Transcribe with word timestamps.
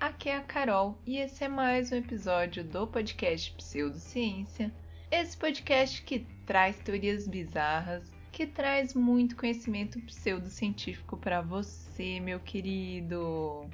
Aqui 0.00 0.30
é 0.30 0.36
a 0.38 0.40
Carol 0.40 0.98
e 1.06 1.18
esse 1.18 1.44
é 1.44 1.48
mais 1.48 1.92
um 1.92 1.96
episódio 1.96 2.64
do 2.64 2.86
podcast 2.86 3.52
Pseudociência. 3.52 4.72
Esse 5.10 5.36
podcast 5.36 6.00
que 6.04 6.26
traz 6.46 6.78
teorias 6.78 7.28
bizarras, 7.28 8.10
que 8.32 8.46
traz 8.46 8.94
muito 8.94 9.36
conhecimento 9.36 10.00
pseudocientífico 10.00 11.18
para 11.18 11.42
você, 11.42 12.18
meu 12.18 12.40
querido. 12.40 13.68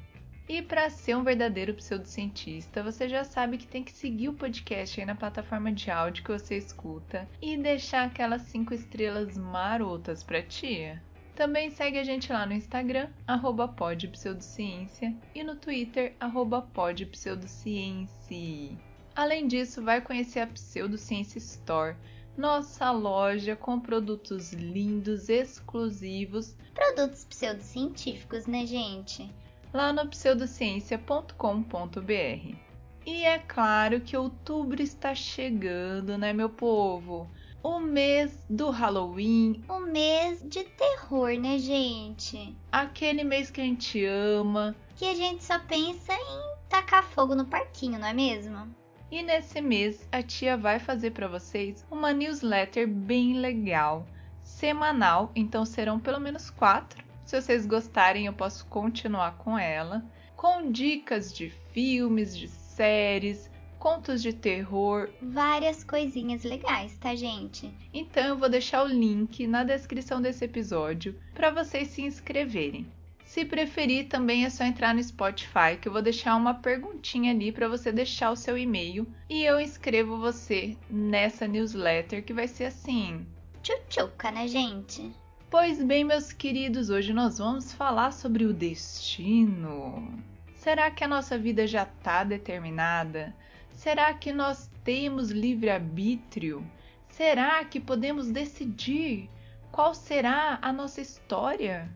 E 0.49 0.61
para 0.63 0.91
ser 0.91 1.17
um 1.17 1.23
verdadeiro 1.23 1.73
pseudocientista, 1.75 2.83
você 2.83 3.09
já 3.09 3.23
sabe 3.23 3.57
que 3.57 3.67
tem 3.69 3.85
que 3.85 3.93
seguir 3.93 4.29
o 4.29 4.35
podcast 4.35 4.99
aí 4.99 5.07
na 5.07 5.15
plataforma 5.15 5.71
de 5.71 5.93
áudio 5.93 6.25
que 6.25 6.33
você 6.33 6.57
escuta 6.57 7.29
e 7.41 7.57
deixar 7.57 8.05
aquelas 8.05 8.43
cinco 8.43 8.75
estrelas 8.75 9.39
marotas 9.39 10.25
para 10.25 10.43
tia. 10.43 11.01
Também 11.37 11.71
segue 11.71 11.99
a 11.99 12.03
gente 12.03 12.33
lá 12.33 12.47
no 12.47 12.55
Instagram, 12.55 13.11
arroba 13.27 13.69
podpseudociência, 13.69 15.15
e 15.35 15.45
no 15.45 15.55
Twitter, 15.55 16.15
arroba 16.19 16.63
podpseudociência. 16.63 18.75
Além 19.15 19.47
disso, 19.47 19.83
vai 19.83 20.01
conhecer 20.01 20.41
a 20.41 20.47
Pseudociência 20.47 21.37
Store, 21.37 21.95
nossa 22.39 22.91
loja 22.91 23.55
com 23.55 23.79
produtos 23.79 24.55
lindos, 24.55 25.29
exclusivos. 25.29 26.57
Produtos 26.73 27.27
pseudocientíficos, 27.27 28.47
né, 28.47 28.65
gente? 28.65 29.31
Lá 29.75 29.93
no 29.93 30.09
pseudociência.com.br. 30.09 32.57
E 33.05 33.25
é 33.25 33.39
claro 33.41 34.01
que 34.01 34.17
outubro 34.17 34.83
está 34.83 35.15
chegando, 35.15 36.17
né, 36.17 36.33
meu 36.33 36.49
povo? 36.49 37.31
O 37.67 37.81
mês 37.81 38.45
do 38.49 38.71
Halloween. 38.71 39.61
O 39.69 39.81
mês 39.81 40.41
de 40.41 40.63
terror, 40.63 41.37
né, 41.37 41.59
gente? 41.59 42.57
Aquele 42.71 43.25
mês 43.25 43.51
que 43.51 43.61
a 43.61 43.65
gente 43.65 44.05
ama. 44.05 44.77
Que 44.95 45.05
a 45.05 45.15
gente 45.15 45.43
só 45.43 45.59
pensa 45.59 46.13
em 46.13 46.69
tacar 46.69 47.03
fogo 47.03 47.35
no 47.35 47.45
parquinho, 47.45 47.99
não 47.99 48.07
é 48.07 48.13
mesmo? 48.13 48.73
E 49.11 49.21
nesse 49.21 49.61
mês 49.61 50.09
a 50.13 50.23
tia 50.23 50.57
vai 50.57 50.79
fazer 50.79 51.11
para 51.11 51.27
vocês 51.27 51.85
uma 51.91 52.13
newsletter 52.13 52.87
bem 52.87 53.35
legal, 53.35 54.07
semanal, 54.45 55.33
então 55.35 55.65
serão 55.65 55.99
pelo 55.99 56.21
menos 56.21 56.51
quatro. 56.51 57.05
Se 57.25 57.41
vocês 57.41 57.67
gostarem, 57.67 58.27
eu 58.27 58.33
posso 58.33 58.65
continuar 58.67 59.39
com 59.39 59.59
ela, 59.59 60.05
com 60.37 60.71
dicas 60.71 61.35
de 61.35 61.51
filmes, 61.73 62.37
de 62.37 62.47
séries, 62.47 63.51
contos 63.87 64.21
de 64.21 64.33
terror, 64.33 65.09
várias 65.23 65.85
coisinhas 65.85 66.43
legais, 66.43 66.99
tá, 66.99 67.15
gente? 67.15 67.73
Então 67.95 68.25
eu 68.25 68.37
vou 68.37 68.49
deixar 68.49 68.83
o 68.83 68.89
link 68.89 69.47
na 69.47 69.63
descrição 69.63 70.21
desse 70.21 70.45
episódio 70.45 71.17
para 71.33 71.53
vocês 71.53 71.87
se 71.87 72.03
inscreverem. 72.03 72.85
Se 73.25 73.45
preferir, 73.45 74.09
também 74.09 74.45
é 74.45 74.51
só 74.51 74.65
entrar 74.65 74.93
no 74.93 75.01
Spotify, 75.01 75.79
que 75.81 75.87
eu 75.87 75.93
vou 75.93 76.03
deixar 76.03 76.35
uma 76.35 76.53
perguntinha 76.53 77.31
ali 77.31 77.53
para 77.53 77.69
você 77.69 77.93
deixar 77.93 78.33
o 78.33 78.37
seu 78.37 78.59
e-mail 78.59 79.07
e 79.31 79.45
eu 79.45 79.61
inscrevo 79.61 80.19
você 80.19 80.77
nessa 80.91 81.47
newsletter 81.47 82.25
que 82.25 82.33
vai 82.33 82.49
ser 82.49 82.65
assim. 82.65 83.25
Tchutchuca, 83.63 84.33
né, 84.33 84.49
gente? 84.49 85.13
Pois 85.49 85.81
bem, 85.81 86.03
meus 86.03 86.33
queridos, 86.33 86.91
hoje 86.91 87.13
nós 87.13 87.39
vamos 87.39 87.73
falar 87.73 88.11
sobre 88.11 88.47
o 88.47 88.53
destino. 88.53 90.13
Será 90.57 90.91
que 90.91 91.05
a 91.05 91.09
nossa 91.09 91.39
vida 91.39 91.69
já 91.69 91.85
está 91.85 92.25
determinada? 92.25 93.33
Será 93.77 94.15
que 94.15 94.33
nós 94.33 94.71
temos 94.83 95.31
livre-arbítrio? 95.31 96.67
Será 97.11 97.63
que 97.63 97.79
podemos 97.79 98.31
decidir 98.31 99.29
qual 99.71 99.95
será 99.95 100.59
a 100.63 100.73
nossa 100.73 101.03
história? 101.03 101.93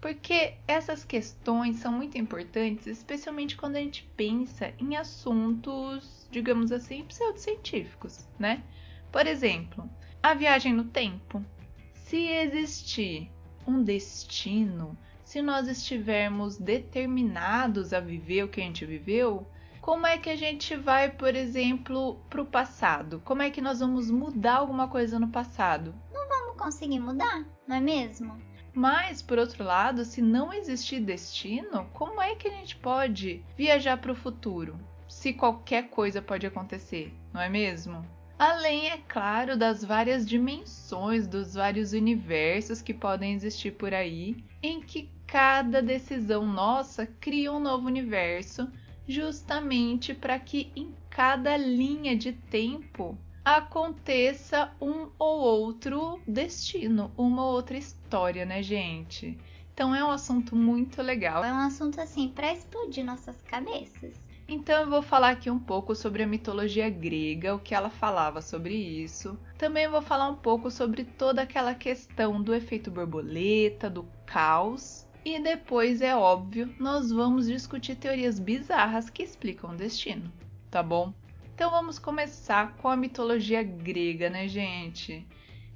Porque 0.00 0.54
essas 0.66 1.04
questões 1.04 1.76
são 1.76 1.92
muito 1.92 2.18
importantes, 2.18 2.88
especialmente 2.88 3.56
quando 3.56 3.76
a 3.76 3.78
gente 3.78 4.10
pensa 4.16 4.74
em 4.76 4.96
assuntos, 4.96 6.26
digamos 6.32 6.72
assim, 6.72 7.04
pseudocientíficos, 7.04 8.28
né? 8.36 8.64
Por 9.12 9.24
exemplo, 9.24 9.88
a 10.20 10.34
viagem 10.34 10.72
no 10.72 10.84
tempo. 10.84 11.44
Se 11.94 12.26
existir 12.26 13.30
um 13.64 13.84
destino, 13.84 14.98
se 15.22 15.40
nós 15.40 15.68
estivermos 15.68 16.58
determinados 16.58 17.92
a 17.92 18.00
viver 18.00 18.42
o 18.42 18.48
que 18.48 18.60
a 18.60 18.64
gente 18.64 18.84
viveu, 18.84 19.46
como 19.80 20.06
é 20.06 20.18
que 20.18 20.28
a 20.28 20.36
gente 20.36 20.76
vai, 20.76 21.10
por 21.10 21.34
exemplo, 21.34 22.20
para 22.28 22.42
o 22.42 22.46
passado? 22.46 23.20
Como 23.24 23.42
é 23.42 23.50
que 23.50 23.60
nós 23.60 23.80
vamos 23.80 24.10
mudar 24.10 24.56
alguma 24.56 24.88
coisa 24.88 25.18
no 25.18 25.28
passado? 25.28 25.94
Não 26.12 26.28
vamos 26.28 26.56
conseguir 26.56 27.00
mudar, 27.00 27.44
não 27.66 27.76
é 27.76 27.80
mesmo? 27.80 28.40
Mas, 28.74 29.20
por 29.22 29.38
outro 29.38 29.64
lado, 29.64 30.04
se 30.04 30.20
não 30.22 30.52
existir 30.52 31.00
destino, 31.00 31.86
como 31.92 32.20
é 32.20 32.34
que 32.34 32.46
a 32.46 32.50
gente 32.50 32.76
pode 32.76 33.42
viajar 33.56 33.96
para 33.96 34.12
o 34.12 34.16
futuro? 34.16 34.78
Se 35.08 35.32
qualquer 35.32 35.88
coisa 35.88 36.22
pode 36.22 36.46
acontecer, 36.46 37.12
não 37.32 37.40
é 37.40 37.48
mesmo? 37.48 38.04
Além, 38.38 38.90
é 38.90 38.98
claro, 39.08 39.56
das 39.56 39.84
várias 39.84 40.26
dimensões, 40.26 41.26
dos 41.26 41.54
vários 41.54 41.92
universos 41.92 42.80
que 42.80 42.94
podem 42.94 43.34
existir 43.34 43.72
por 43.72 43.92
aí, 43.92 44.44
em 44.62 44.80
que 44.80 45.10
cada 45.26 45.82
decisão 45.82 46.46
nossa 46.46 47.06
cria 47.06 47.52
um 47.52 47.60
novo 47.60 47.86
universo 47.86 48.70
justamente 49.06 50.14
para 50.14 50.38
que 50.38 50.72
em 50.74 50.94
cada 51.08 51.56
linha 51.56 52.16
de 52.16 52.32
tempo 52.32 53.18
aconteça 53.44 54.72
um 54.80 55.08
ou 55.18 55.40
outro 55.40 56.20
destino, 56.26 57.10
uma 57.16 57.44
ou 57.44 57.54
outra 57.54 57.76
história, 57.76 58.44
né, 58.44 58.62
gente? 58.62 59.38
Então 59.72 59.94
é 59.94 60.04
um 60.04 60.10
assunto 60.10 60.54
muito 60.54 61.00
legal. 61.02 61.42
É 61.42 61.52
um 61.52 61.60
assunto 61.60 62.00
assim 62.00 62.28
para 62.28 62.52
explodir 62.52 63.04
nossas 63.04 63.40
cabeças. 63.42 64.14
Então 64.46 64.82
eu 64.82 64.90
vou 64.90 65.00
falar 65.00 65.30
aqui 65.30 65.48
um 65.48 65.60
pouco 65.60 65.94
sobre 65.94 66.22
a 66.22 66.26
mitologia 66.26 66.90
grega, 66.90 67.54
o 67.54 67.60
que 67.60 67.74
ela 67.74 67.88
falava 67.88 68.42
sobre 68.42 68.74
isso. 68.74 69.38
Também 69.56 69.88
vou 69.88 70.02
falar 70.02 70.28
um 70.28 70.34
pouco 70.34 70.70
sobre 70.70 71.04
toda 71.04 71.42
aquela 71.42 71.74
questão 71.74 72.42
do 72.42 72.52
efeito 72.52 72.90
borboleta, 72.90 73.88
do 73.88 74.06
caos 74.26 75.08
e 75.24 75.38
depois, 75.38 76.00
é 76.00 76.16
óbvio, 76.16 76.74
nós 76.78 77.10
vamos 77.10 77.46
discutir 77.46 77.94
teorias 77.94 78.38
bizarras 78.38 79.10
que 79.10 79.22
explicam 79.22 79.70
o 79.70 79.76
destino, 79.76 80.32
tá 80.70 80.82
bom? 80.82 81.12
Então 81.54 81.70
vamos 81.70 81.98
começar 81.98 82.74
com 82.76 82.88
a 82.88 82.96
mitologia 82.96 83.62
grega, 83.62 84.30
né, 84.30 84.48
gente? 84.48 85.26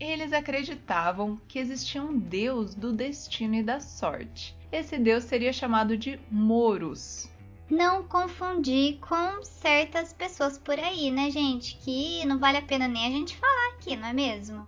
Eles 0.01 0.33
acreditavam 0.33 1.39
que 1.47 1.59
existia 1.59 2.03
um 2.03 2.19
deus 2.19 2.75
do 2.75 2.93
destino 2.93 3.57
e 3.57 3.63
da 3.63 3.81
sorte. 3.81 4.57
Esse 4.73 4.99
deus 4.99 5.25
seria 5.25 5.53
chamado 5.53 5.97
de 5.97 6.19
Moros. 6.31 7.31
Não 7.71 8.03
confundir 8.03 8.99
com 8.99 9.43
certas 9.43 10.13
pessoas 10.13 10.59
por 10.59 10.79
aí, 10.79 11.11
né, 11.11 11.31
gente? 11.31 11.77
Que 11.77 12.25
não 12.27 12.39
vale 12.39 12.59
a 12.59 12.63
pena 12.63 12.89
nem 12.89 13.07
a 13.07 13.11
gente 13.11 13.37
falar 13.37 13.75
aqui, 13.75 13.95
não 13.95 14.09
é 14.09 14.13
mesmo? 14.13 14.67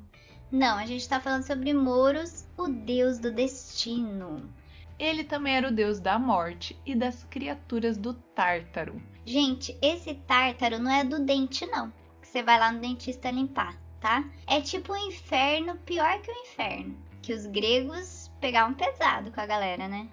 Não, 0.50 0.78
a 0.78 0.86
gente 0.86 1.00
está 1.00 1.18
falando 1.18 1.42
sobre 1.42 1.72
Moros, 1.72 2.46
o 2.56 2.68
deus 2.68 3.18
do 3.18 3.32
destino. 3.32 4.48
Ele 4.98 5.24
também 5.24 5.54
era 5.54 5.68
o 5.68 5.72
deus 5.72 6.00
da 6.00 6.18
morte 6.18 6.78
e 6.86 6.94
das 6.94 7.24
criaturas 7.24 7.96
do 7.98 8.14
Tártaro. 8.14 9.00
Gente, 9.24 9.76
esse 9.82 10.14
Tártaro 10.14 10.78
não 10.78 10.90
é 10.90 11.04
do 11.04 11.18
dente, 11.18 11.66
não. 11.66 11.92
Que 12.22 12.28
você 12.28 12.42
vai 12.42 12.58
lá 12.58 12.72
no 12.72 12.80
dentista 12.80 13.30
limpar, 13.30 13.76
tá? 14.00 14.24
É 14.46 14.60
tipo 14.60 14.92
o 14.92 14.96
um 14.96 15.08
inferno, 15.08 15.76
pior 15.84 16.20
que 16.22 16.30
o 16.30 16.34
inferno. 16.34 16.96
Que 17.20 17.32
os 17.32 17.44
gregos 17.46 18.30
pegavam 18.40 18.74
pesado 18.74 19.30
com 19.32 19.40
a 19.40 19.46
galera, 19.46 19.88
né? 19.88 20.08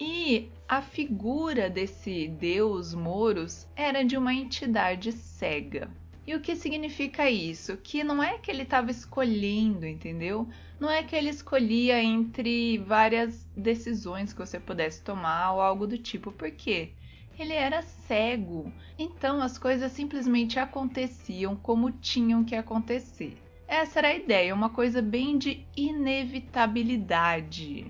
E 0.00 0.50
a 0.68 0.82
figura 0.82 1.70
desse 1.70 2.26
deus 2.26 2.94
Moros 2.94 3.68
era 3.76 4.04
de 4.04 4.16
uma 4.16 4.34
entidade 4.34 5.12
cega. 5.12 5.88
E 6.26 6.34
o 6.34 6.40
que 6.40 6.56
significa 6.56 7.30
isso? 7.30 7.76
Que 7.76 8.02
não 8.02 8.22
é 8.22 8.38
que 8.38 8.50
ele 8.50 8.62
estava 8.62 8.90
escolhendo, 8.90 9.86
entendeu? 9.86 10.48
Não 10.80 10.90
é 10.90 11.02
que 11.02 11.14
ele 11.14 11.28
escolhia 11.28 12.02
entre 12.02 12.78
várias 12.78 13.46
decisões 13.54 14.32
que 14.32 14.38
você 14.38 14.58
pudesse 14.58 15.02
tomar 15.02 15.52
ou 15.52 15.60
algo 15.60 15.86
do 15.86 15.98
tipo. 15.98 16.32
Por 16.32 16.50
quê? 16.50 16.92
Ele 17.38 17.52
era 17.52 17.82
cego. 17.82 18.72
Então 18.98 19.42
as 19.42 19.58
coisas 19.58 19.92
simplesmente 19.92 20.58
aconteciam 20.58 21.54
como 21.56 21.92
tinham 21.92 22.42
que 22.42 22.56
acontecer. 22.56 23.36
Essa 23.68 23.98
era 23.98 24.08
a 24.08 24.14
ideia, 24.14 24.54
uma 24.54 24.70
coisa 24.70 25.02
bem 25.02 25.36
de 25.36 25.66
inevitabilidade. 25.76 27.86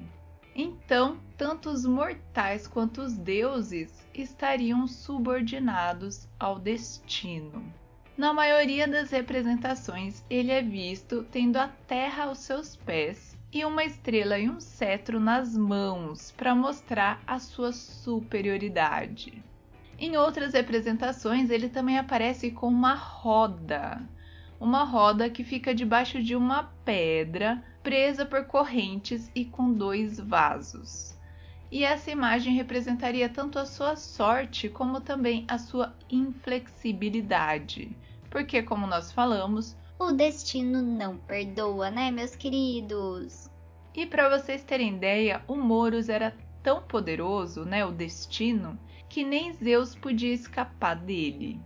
Então, 0.56 1.18
tanto 1.36 1.68
os 1.68 1.84
mortais 1.84 2.68
quanto 2.68 3.00
os 3.00 3.16
deuses 3.16 4.06
estariam 4.14 4.86
subordinados 4.86 6.28
ao 6.38 6.60
destino. 6.60 7.64
Na 8.16 8.32
maioria 8.32 8.86
das 8.86 9.10
representações, 9.10 10.24
ele 10.30 10.52
é 10.52 10.62
visto 10.62 11.26
tendo 11.32 11.56
a 11.56 11.66
terra 11.66 12.24
aos 12.24 12.38
seus 12.38 12.76
pés 12.76 13.36
e 13.52 13.64
uma 13.64 13.82
estrela 13.82 14.38
e 14.38 14.48
um 14.48 14.60
cetro 14.60 15.18
nas 15.18 15.56
mãos 15.56 16.30
para 16.30 16.54
mostrar 16.54 17.20
a 17.26 17.40
sua 17.40 17.72
superioridade. 17.72 19.42
Em 19.98 20.16
outras 20.16 20.52
representações, 20.52 21.50
ele 21.50 21.68
também 21.68 21.98
aparece 21.98 22.52
com 22.52 22.68
uma 22.68 22.94
roda, 22.94 24.00
uma 24.60 24.84
roda 24.84 25.28
que 25.28 25.42
fica 25.42 25.74
debaixo 25.74 26.22
de 26.22 26.36
uma 26.36 26.70
pedra 26.84 27.64
presa 27.82 28.24
por 28.24 28.44
correntes 28.44 29.28
e 29.34 29.44
com 29.44 29.72
dois 29.72 30.20
vasos 30.20 31.13
e 31.74 31.82
essa 31.82 32.08
imagem 32.08 32.54
representaria 32.54 33.28
tanto 33.28 33.58
a 33.58 33.66
sua 33.66 33.96
sorte 33.96 34.68
como 34.68 35.00
também 35.00 35.44
a 35.48 35.58
sua 35.58 35.92
inflexibilidade. 36.08 37.90
Porque, 38.30 38.62
como 38.62 38.86
nós 38.86 39.10
falamos, 39.10 39.76
o 39.98 40.12
destino 40.12 40.80
não 40.80 41.16
perdoa, 41.16 41.90
né, 41.90 42.12
meus 42.12 42.36
queridos? 42.36 43.50
E 43.92 44.06
para 44.06 44.28
vocês 44.38 44.62
terem 44.62 44.94
ideia, 44.94 45.42
o 45.48 45.56
Moros 45.56 46.08
era 46.08 46.32
tão 46.62 46.80
poderoso, 46.80 47.64
né, 47.64 47.84
o 47.84 47.90
destino, 47.90 48.78
que 49.08 49.24
nem 49.24 49.52
Zeus 49.52 49.96
podia 49.96 50.32
escapar 50.32 50.94
dele 50.94 51.60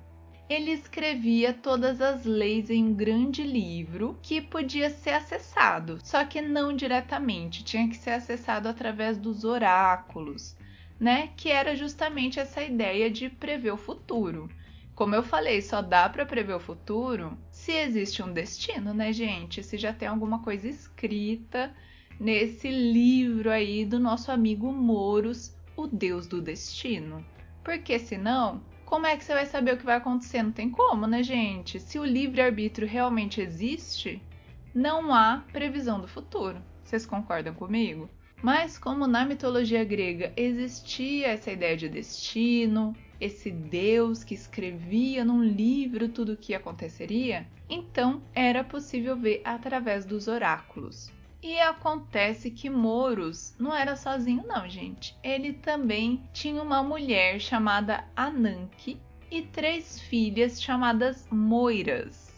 ele 0.49 0.71
escrevia 0.71 1.53
todas 1.53 2.01
as 2.01 2.25
leis 2.25 2.71
em 2.71 2.85
um 2.85 2.95
grande 2.95 3.43
livro 3.43 4.19
que 4.23 4.41
podia 4.41 4.89
ser 4.89 5.11
acessado, 5.11 5.99
só 6.03 6.25
que 6.25 6.41
não 6.41 6.75
diretamente, 6.75 7.63
tinha 7.63 7.89
que 7.89 7.97
ser 7.97 8.13
acessado 8.13 8.67
através 8.67 9.19
dos 9.19 9.45
oráculos, 9.45 10.57
né? 10.99 11.31
Que 11.37 11.51
era 11.51 11.77
justamente 11.77 12.41
essa 12.41 12.63
ideia 12.63 13.11
de 13.11 13.29
prever 13.29 13.73
o 13.73 13.77
futuro. 13.77 14.49
Como 14.95 15.15
eu 15.15 15.23
falei, 15.23 15.61
só 15.61 15.83
dá 15.83 16.09
para 16.09 16.27
prever 16.27 16.55
o 16.55 16.61
futuro 16.61 17.39
se 17.53 17.73
existe 17.73 18.23
um 18.23 18.33
destino, 18.33 18.95
né, 18.95 19.13
gente? 19.13 19.63
Se 19.63 19.77
já 19.77 19.93
tem 19.93 20.09
alguma 20.09 20.41
coisa 20.43 20.67
escrita 20.67 21.73
nesse 22.19 22.69
livro 22.69 23.51
aí 23.51 23.85
do 23.85 24.01
nosso 24.01 24.33
amigo 24.33 24.73
Moros, 24.73 25.55
o 25.77 25.87
Deus 25.87 26.27
do 26.27 26.43
Destino. 26.43 27.25
Porque 27.63 27.99
senão 27.99 28.61
como 28.89 29.07
é 29.07 29.19
que 29.19 29.23
você 29.23 29.35
vai 29.35 29.45
saber 29.45 29.75
o 29.75 29.77
que 29.77 29.85
vai 29.85 29.97
acontecer? 29.97 30.43
Não 30.43 30.51
tem 30.51 30.71
como, 30.71 31.07
né, 31.07 31.23
gente? 31.23 31.79
Se 31.79 31.99
o 31.99 32.05
livre-arbítrio 32.07 32.89
realmente 32.89 33.39
existe, 33.39 34.23
não 34.75 35.13
há 35.13 35.45
previsão 35.53 36.01
do 36.01 36.09
futuro. 36.09 36.57
Vocês 36.83 37.05
concordam 37.05 37.53
comigo? 37.53 38.09
Mas 38.43 38.79
como 38.79 39.07
na 39.07 39.27
mitologia 39.27 39.85
grega 39.85 40.33
existia 40.35 41.29
essa 41.29 41.53
ideia 41.53 41.77
de 41.77 41.87
destino, 41.87 42.97
esse 43.21 43.51
Deus 43.51 44.25
que 44.25 44.33
escrevia 44.33 45.23
num 45.23 45.43
livro 45.43 46.09
tudo 46.09 46.33
o 46.33 46.37
que 46.37 46.55
aconteceria, 46.55 47.47
então 47.69 48.23
era 48.35 48.65
possível 48.65 49.15
ver 49.19 49.43
através 49.45 50.07
dos 50.07 50.29
oráculos. 50.29 51.13
E 51.41 51.61
acontece 51.61 52.51
que 52.51 52.69
Moros 52.69 53.55
não 53.59 53.73
era 53.73 53.95
sozinho, 53.95 54.45
não, 54.45 54.69
gente. 54.69 55.17
Ele 55.23 55.53
também 55.53 56.29
tinha 56.33 56.61
uma 56.61 56.83
mulher 56.83 57.41
chamada 57.41 58.05
Ananke 58.17 59.01
e 59.31 59.43
três 59.43 60.01
filhas 60.01 60.61
chamadas 60.61 61.29
Moiras. 61.31 62.29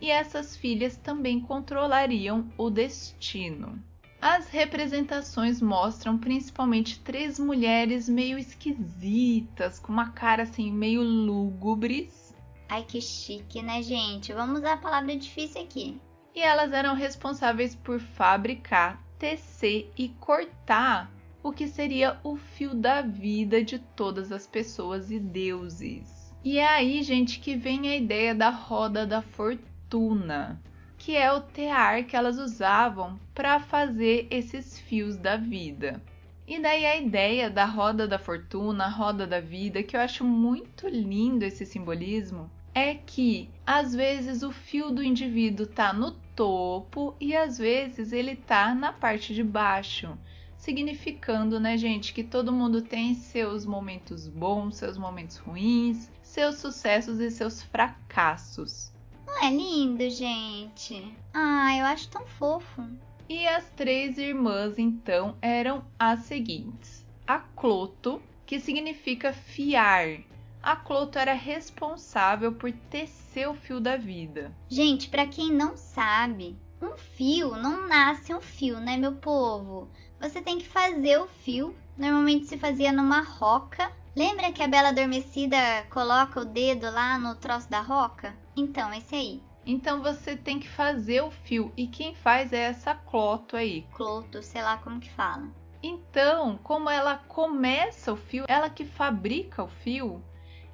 E 0.00 0.10
essas 0.10 0.56
filhas 0.56 0.96
também 0.96 1.38
controlariam 1.38 2.48
o 2.56 2.70
destino. 2.70 3.78
As 4.22 4.48
representações 4.48 5.60
mostram 5.60 6.16
principalmente 6.16 7.00
três 7.00 7.38
mulheres 7.38 8.08
meio 8.08 8.38
esquisitas, 8.38 9.78
com 9.78 9.92
uma 9.92 10.10
cara 10.10 10.44
assim 10.44 10.72
meio 10.72 11.02
lúgubres. 11.02 12.34
Ai 12.70 12.82
que 12.82 13.02
chique, 13.02 13.62
né, 13.62 13.82
gente? 13.82 14.32
Vamos 14.32 14.60
usar 14.60 14.72
a 14.72 14.78
palavra 14.78 15.14
difícil 15.14 15.60
aqui 15.60 16.00
e 16.36 16.40
elas 16.42 16.70
eram 16.74 16.94
responsáveis 16.94 17.74
por 17.74 17.98
fabricar, 17.98 19.02
tecer 19.18 19.90
e 19.96 20.10
cortar 20.10 21.10
o 21.42 21.50
que 21.50 21.66
seria 21.66 22.18
o 22.22 22.36
fio 22.36 22.74
da 22.74 23.00
vida 23.00 23.64
de 23.64 23.78
todas 23.78 24.30
as 24.30 24.46
pessoas 24.46 25.10
e 25.10 25.18
deuses. 25.18 26.30
E 26.44 26.58
é 26.58 26.66
aí, 26.66 27.02
gente, 27.02 27.40
que 27.40 27.56
vem 27.56 27.88
a 27.88 27.96
ideia 27.96 28.34
da 28.34 28.50
roda 28.50 29.06
da 29.06 29.22
fortuna, 29.22 30.60
que 30.98 31.16
é 31.16 31.32
o 31.32 31.40
tear 31.40 32.04
que 32.04 32.14
elas 32.14 32.38
usavam 32.38 33.18
para 33.34 33.58
fazer 33.58 34.26
esses 34.30 34.78
fios 34.78 35.16
da 35.16 35.38
vida. 35.38 36.02
E 36.46 36.60
daí 36.60 36.84
a 36.84 36.96
ideia 36.96 37.48
da 37.48 37.64
roda 37.64 38.06
da 38.06 38.18
fortuna, 38.18 38.88
roda 38.88 39.26
da 39.26 39.40
vida, 39.40 39.82
que 39.82 39.96
eu 39.96 40.00
acho 40.00 40.22
muito 40.22 40.86
lindo 40.86 41.44
esse 41.44 41.64
simbolismo, 41.64 42.50
é 42.76 42.94
que 42.94 43.48
às 43.66 43.94
vezes 43.94 44.42
o 44.42 44.52
fio 44.52 44.90
do 44.90 45.02
indivíduo 45.02 45.64
está 45.64 45.94
no 45.94 46.10
topo 46.36 47.16
e 47.18 47.34
às 47.34 47.56
vezes 47.56 48.12
ele 48.12 48.32
está 48.32 48.74
na 48.74 48.92
parte 48.92 49.34
de 49.34 49.42
baixo, 49.42 50.14
significando, 50.58 51.58
né, 51.58 51.78
gente, 51.78 52.12
que 52.12 52.22
todo 52.22 52.52
mundo 52.52 52.82
tem 52.82 53.14
seus 53.14 53.64
momentos 53.64 54.28
bons, 54.28 54.76
seus 54.76 54.98
momentos 54.98 55.38
ruins, 55.38 56.12
seus 56.22 56.56
sucessos 56.56 57.18
e 57.18 57.30
seus 57.30 57.62
fracassos. 57.62 58.92
Não 59.26 59.42
é 59.42 59.50
lindo, 59.50 60.10
gente? 60.10 61.16
Ah, 61.32 61.74
eu 61.78 61.86
acho 61.86 62.10
tão 62.10 62.26
fofo. 62.26 62.86
E 63.26 63.46
as 63.46 63.70
três 63.70 64.18
irmãs 64.18 64.78
então 64.78 65.34
eram 65.40 65.82
as 65.98 66.20
seguintes: 66.24 67.06
a 67.26 67.38
Cloto, 67.38 68.20
que 68.44 68.60
significa 68.60 69.32
fiar, 69.32 70.20
a 70.66 70.74
Cloto 70.74 71.16
era 71.16 71.32
responsável 71.32 72.52
por 72.52 72.72
tecer 72.90 73.48
o 73.48 73.54
fio 73.54 73.78
da 73.78 73.96
vida. 73.96 74.52
Gente, 74.68 75.08
para 75.08 75.24
quem 75.24 75.52
não 75.52 75.76
sabe, 75.76 76.58
um 76.82 76.96
fio 76.96 77.54
não 77.54 77.86
nasce 77.86 78.34
um 78.34 78.40
fio, 78.40 78.80
né, 78.80 78.96
meu 78.96 79.12
povo? 79.12 79.88
Você 80.20 80.42
tem 80.42 80.58
que 80.58 80.66
fazer 80.66 81.20
o 81.20 81.28
fio. 81.28 81.72
Normalmente 81.96 82.46
se 82.46 82.58
fazia 82.58 82.90
numa 82.90 83.20
roca. 83.20 83.92
Lembra 84.16 84.50
que 84.50 84.60
a 84.60 84.66
Bela 84.66 84.88
Adormecida 84.88 85.56
coloca 85.88 86.40
o 86.40 86.44
dedo 86.44 86.90
lá 86.90 87.16
no 87.16 87.36
troço 87.36 87.70
da 87.70 87.80
roca? 87.80 88.34
Então, 88.56 88.92
esse 88.92 89.14
aí. 89.14 89.42
Então 89.64 90.02
você 90.02 90.36
tem 90.36 90.58
que 90.58 90.68
fazer 90.68 91.20
o 91.20 91.30
fio. 91.30 91.72
E 91.76 91.86
quem 91.86 92.12
faz 92.16 92.52
é 92.52 92.62
essa 92.62 92.92
cloto 92.92 93.56
aí. 93.56 93.86
Cloto, 93.92 94.42
sei 94.42 94.62
lá 94.62 94.78
como 94.78 94.98
que 94.98 95.10
fala. 95.10 95.48
Então, 95.80 96.58
como 96.64 96.90
ela 96.90 97.18
começa 97.28 98.12
o 98.12 98.16
fio, 98.16 98.44
ela 98.48 98.68
que 98.68 98.84
fabrica 98.84 99.62
o 99.62 99.68
fio, 99.68 100.20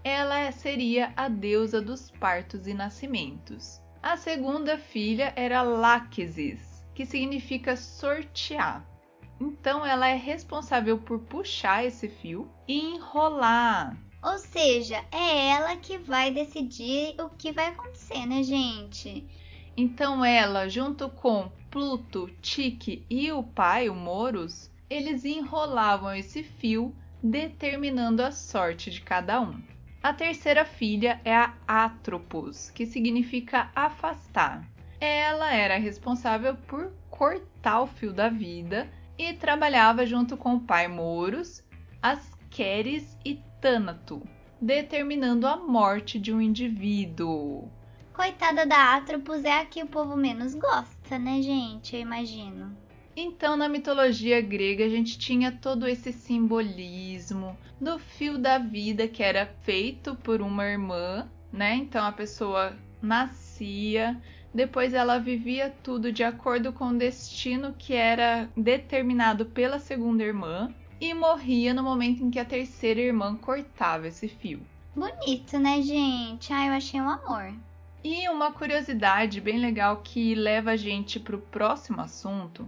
ela 0.05 0.51
seria 0.53 1.13
a 1.17 1.29
deusa 1.29 1.81
dos 1.81 2.11
partos 2.11 2.67
e 2.67 2.75
nascimentos. 2.75 3.81
A 4.03 4.17
segunda 4.17 4.77
filha 4.77 5.33
era 5.37 5.63
Láquesis, 5.63 6.85
que 6.95 7.07
significa 7.07 7.77
sortear. 7.77 8.85
Então 9.41 9.85
ela 9.85 10.09
é 10.09 10.17
responsável 10.17 10.99
por 10.99 11.21
puxar 11.21 11.85
esse 11.85 12.09
fio 12.09 12.51
e 12.67 12.95
enrolar. 12.95 13.97
Ou 14.23 14.39
seja, 14.39 15.05
é 15.11 15.49
ela 15.49 15.77
que 15.77 15.99
vai 15.99 16.31
decidir 16.31 17.15
o 17.21 17.29
que 17.31 17.51
vai 17.51 17.69
acontecer, 17.69 18.25
né, 18.27 18.43
gente? 18.43 19.27
Então 19.77 20.25
ela, 20.25 20.69
junto 20.69 21.09
com 21.09 21.51
Pluto, 21.71 22.31
Tique 22.41 23.05
e 23.09 23.33
o 23.33 23.43
pai, 23.43 23.89
o 23.89 23.95
Moros, 23.95 24.71
eles 24.89 25.25
enrolavam 25.25 26.15
esse 26.15 26.43
fio, 26.43 26.95
determinando 27.23 28.23
a 28.23 28.31
sorte 28.31 28.91
de 28.91 29.01
cada 29.01 29.41
um. 29.41 29.72
A 30.03 30.13
terceira 30.13 30.65
filha 30.65 31.21
é 31.25 31.33
a 31.33 31.55
Atropos, 31.65 32.71
que 32.71 32.85
significa 32.85 33.71
afastar. 33.73 34.69
Ela 35.01 35.55
era 35.55 35.79
responsável 35.79 36.57
por 36.57 36.93
cortar 37.09 37.83
o 37.83 37.87
fio 37.87 38.13
da 38.13 38.29
vida 38.29 38.91
e 39.17 39.33
trabalhava 39.35 40.05
junto 40.05 40.37
com 40.37 40.57
o 40.57 40.61
pai 40.61 40.89
Moros, 40.89 41.63
Asqueres 42.03 43.17
e 43.25 43.41
Tânato, 43.61 44.21
determinando 44.61 45.47
a 45.47 45.57
morte 45.57 46.19
de 46.19 46.33
um 46.33 46.41
indivíduo. 46.41 47.71
Coitada 48.13 48.67
da 48.67 48.97
Atropos 48.97 49.45
é 49.45 49.61
a 49.61 49.65
que 49.65 49.85
o 49.85 49.87
povo 49.87 50.17
menos 50.17 50.53
gosta, 50.57 51.17
né, 51.17 51.41
gente? 51.41 51.95
Eu 51.95 52.03
imagino. 52.03 52.77
Então, 53.15 53.57
na 53.57 53.69
mitologia 53.69 54.41
grega, 54.41 54.87
a 54.87 54.89
gente 54.89 55.19
tinha 55.19 55.53
todo 55.53 55.87
esse 55.87 56.13
simbolismo 56.13 57.57
do 57.79 57.99
fio 57.99 58.39
da 58.39 58.59
vida 58.59 59.07
que 59.07 59.23
era 59.23 59.47
feito 59.63 60.15
por 60.15 60.41
uma 60.41 60.65
irmã, 60.65 61.29
né? 61.53 61.75
Então 61.75 62.07
a 62.07 62.13
pessoa 62.13 62.75
nascia, 63.03 64.19
depois 64.55 64.95
ela 64.95 65.19
vivia 65.19 65.75
tudo 65.83 66.13
de 66.13 66.25
acordo 66.25 66.73
com 66.73 66.89
o 66.89 66.97
destino 66.97 67.75
que 67.77 67.93
era 67.93 68.49
determinado 68.57 69.45
pela 69.47 69.79
segunda 69.79 70.23
irmã 70.23 70.73
e 71.01 71.13
morria 71.13 71.75
no 71.75 71.83
momento 71.83 72.23
em 72.23 72.31
que 72.31 72.39
a 72.39 72.45
terceira 72.45 73.01
irmã 73.01 73.37
cortava 73.37 74.07
esse 74.07 74.29
fio. 74.29 74.65
Bonito, 74.95 75.59
né, 75.59 75.83
gente? 75.83 76.53
Ah, 76.53 76.67
eu 76.67 76.73
achei 76.73 77.01
um 77.01 77.09
amor. 77.09 77.53
E 78.05 78.29
uma 78.29 78.53
curiosidade 78.53 79.41
bem 79.41 79.59
legal 79.59 79.99
que 79.99 80.35
leva 80.35 80.73
a 80.73 80.77
gente 80.77 81.21
para 81.21 81.37
o 81.37 81.41
próximo 81.41 82.01
assunto 82.01 82.67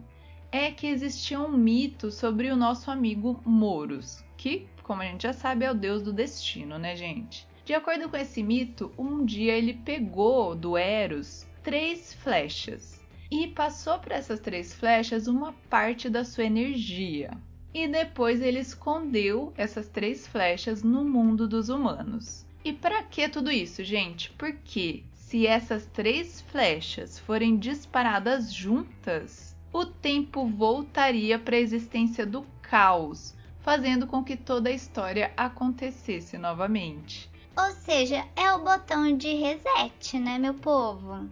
é 0.57 0.71
que 0.71 0.87
existia 0.87 1.41
um 1.41 1.51
mito 1.51 2.13
sobre 2.13 2.49
o 2.49 2.55
nosso 2.55 2.89
amigo 2.89 3.43
Moros, 3.45 4.23
que, 4.37 4.69
como 4.85 5.03
a 5.03 5.05
gente 5.05 5.25
já 5.25 5.33
sabe, 5.33 5.65
é 5.65 5.71
o 5.73 5.75
deus 5.75 6.01
do 6.01 6.13
destino, 6.13 6.79
né, 6.79 6.95
gente? 6.95 7.45
De 7.65 7.75
acordo 7.75 8.09
com 8.09 8.17
esse 8.17 8.41
mito, 8.41 8.93
um 8.97 9.25
dia 9.25 9.53
ele 9.53 9.75
pegou 9.75 10.55
do 10.55 10.77
Eros 10.77 11.45
três 11.65 12.15
flechas 12.15 13.03
e 13.29 13.49
passou 13.49 13.99
para 13.99 14.15
essas 14.15 14.39
três 14.39 14.73
flechas 14.73 15.27
uma 15.27 15.53
parte 15.69 16.09
da 16.09 16.25
sua 16.25 16.45
energia. 16.45 17.33
E 17.75 17.89
depois 17.89 18.41
ele 18.41 18.61
escondeu 18.61 19.53
essas 19.57 19.89
três 19.89 20.25
flechas 20.25 20.85
no 20.85 21.05
mundo 21.05 21.49
dos 21.49 21.69
humanos. 21.69 22.47
E 22.65 22.73
para 22.73 23.03
que 23.03 23.29
tudo 23.29 23.51
isso, 23.51 23.83
gente? 23.83 24.31
Porque 24.39 25.03
se 25.15 25.49
essas 25.49 25.85
três 25.87 26.43
flechas 26.43 27.19
forem 27.19 27.57
disparadas 27.57 28.55
juntas, 28.55 29.54
o 29.75 29.85
tempo 29.85 30.47
voltaria 30.47 31.37
para 31.37 31.57
a 31.57 31.59
existência 31.61 32.25
do 32.25 32.47
caos, 32.63 33.35
fazendo 33.59 34.07
com 34.07 34.23
que 34.23 34.37
toda 34.37 34.69
a 34.69 34.73
história 34.73 35.33
acontecesse 35.37 36.39
novamente. 36.39 37.29
Ou 37.59 37.73
seja, 37.73 38.25
é 38.37 38.53
o 38.53 38.63
botão 38.63 39.17
de 39.17 39.35
reset, 39.35 40.17
né, 40.21 40.39
meu 40.39 40.55
povo? 40.55 41.29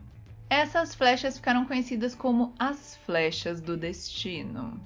Essas 0.51 0.93
flechas 0.93 1.37
ficaram 1.37 1.65
conhecidas 1.65 2.17
como 2.17 2.53
as 2.59 2.97
flechas 3.07 3.61
do 3.61 3.77
destino. 3.77 4.77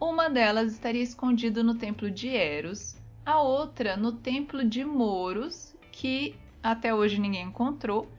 Uma 0.00 0.30
delas 0.30 0.72
estaria 0.72 1.02
escondida 1.02 1.62
no 1.62 1.74
templo 1.74 2.10
de 2.10 2.28
Eros, 2.28 2.96
a 3.26 3.42
outra 3.42 3.94
no 3.94 4.12
templo 4.12 4.64
de 4.64 4.82
Moros, 4.86 5.76
que 5.92 6.34
até 6.62 6.94
hoje 6.94 7.20
ninguém 7.20 7.42
encontrou, 7.42 8.10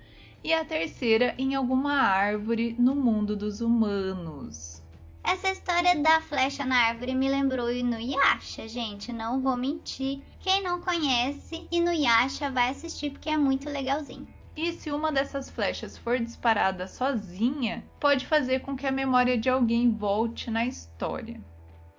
e 0.48 0.54
a 0.54 0.63
terceira 0.63 1.36
em 1.38 1.56
alguma 1.56 1.92
árvore 1.92 2.74
no 2.80 2.96
mundo 2.96 3.36
dos 3.36 3.60
humanos. 3.60 4.82
Essa 5.22 5.50
história 5.50 5.94
da 6.01 6.22
flecha 6.22 6.63
na 6.63 6.88
árvore 6.88 7.13
me 7.13 7.27
lembrou 7.27 7.70
Inuyasha, 7.70 8.66
gente, 8.66 9.12
não 9.12 9.42
vou 9.42 9.58
mentir. 9.58 10.22
Quem 10.39 10.63
não 10.63 10.80
conhece 10.80 11.68
Inuyasha 11.70 12.50
vai 12.50 12.70
assistir 12.70 13.10
porque 13.10 13.30
é 13.30 13.36
muito 13.36 13.70
legalzinho. 13.70 14.25
E 14.56 14.72
se 14.72 14.89
uma 14.89 15.12
dessas 15.12 15.50
flechas 15.50 15.98
for 15.98 16.18
disparada 16.18 16.88
sozinha, 16.88 17.84
pode 18.00 18.25
fazer 18.25 18.62
com 18.62 18.74
que 18.74 18.88
a 18.88 18.92
memória 18.92 19.38
de 19.38 19.50
alguém 19.50 19.92
volte 19.92 20.50
na 20.50 20.66
história. 20.66 21.42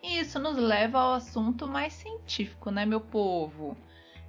E 0.02 0.20
isso 0.20 0.38
nos 0.38 0.56
leva 0.56 0.98
ao 0.98 1.12
assunto 1.12 1.68
mais 1.68 1.92
científico, 1.92 2.70
né, 2.70 2.86
meu 2.86 3.02
povo? 3.02 3.76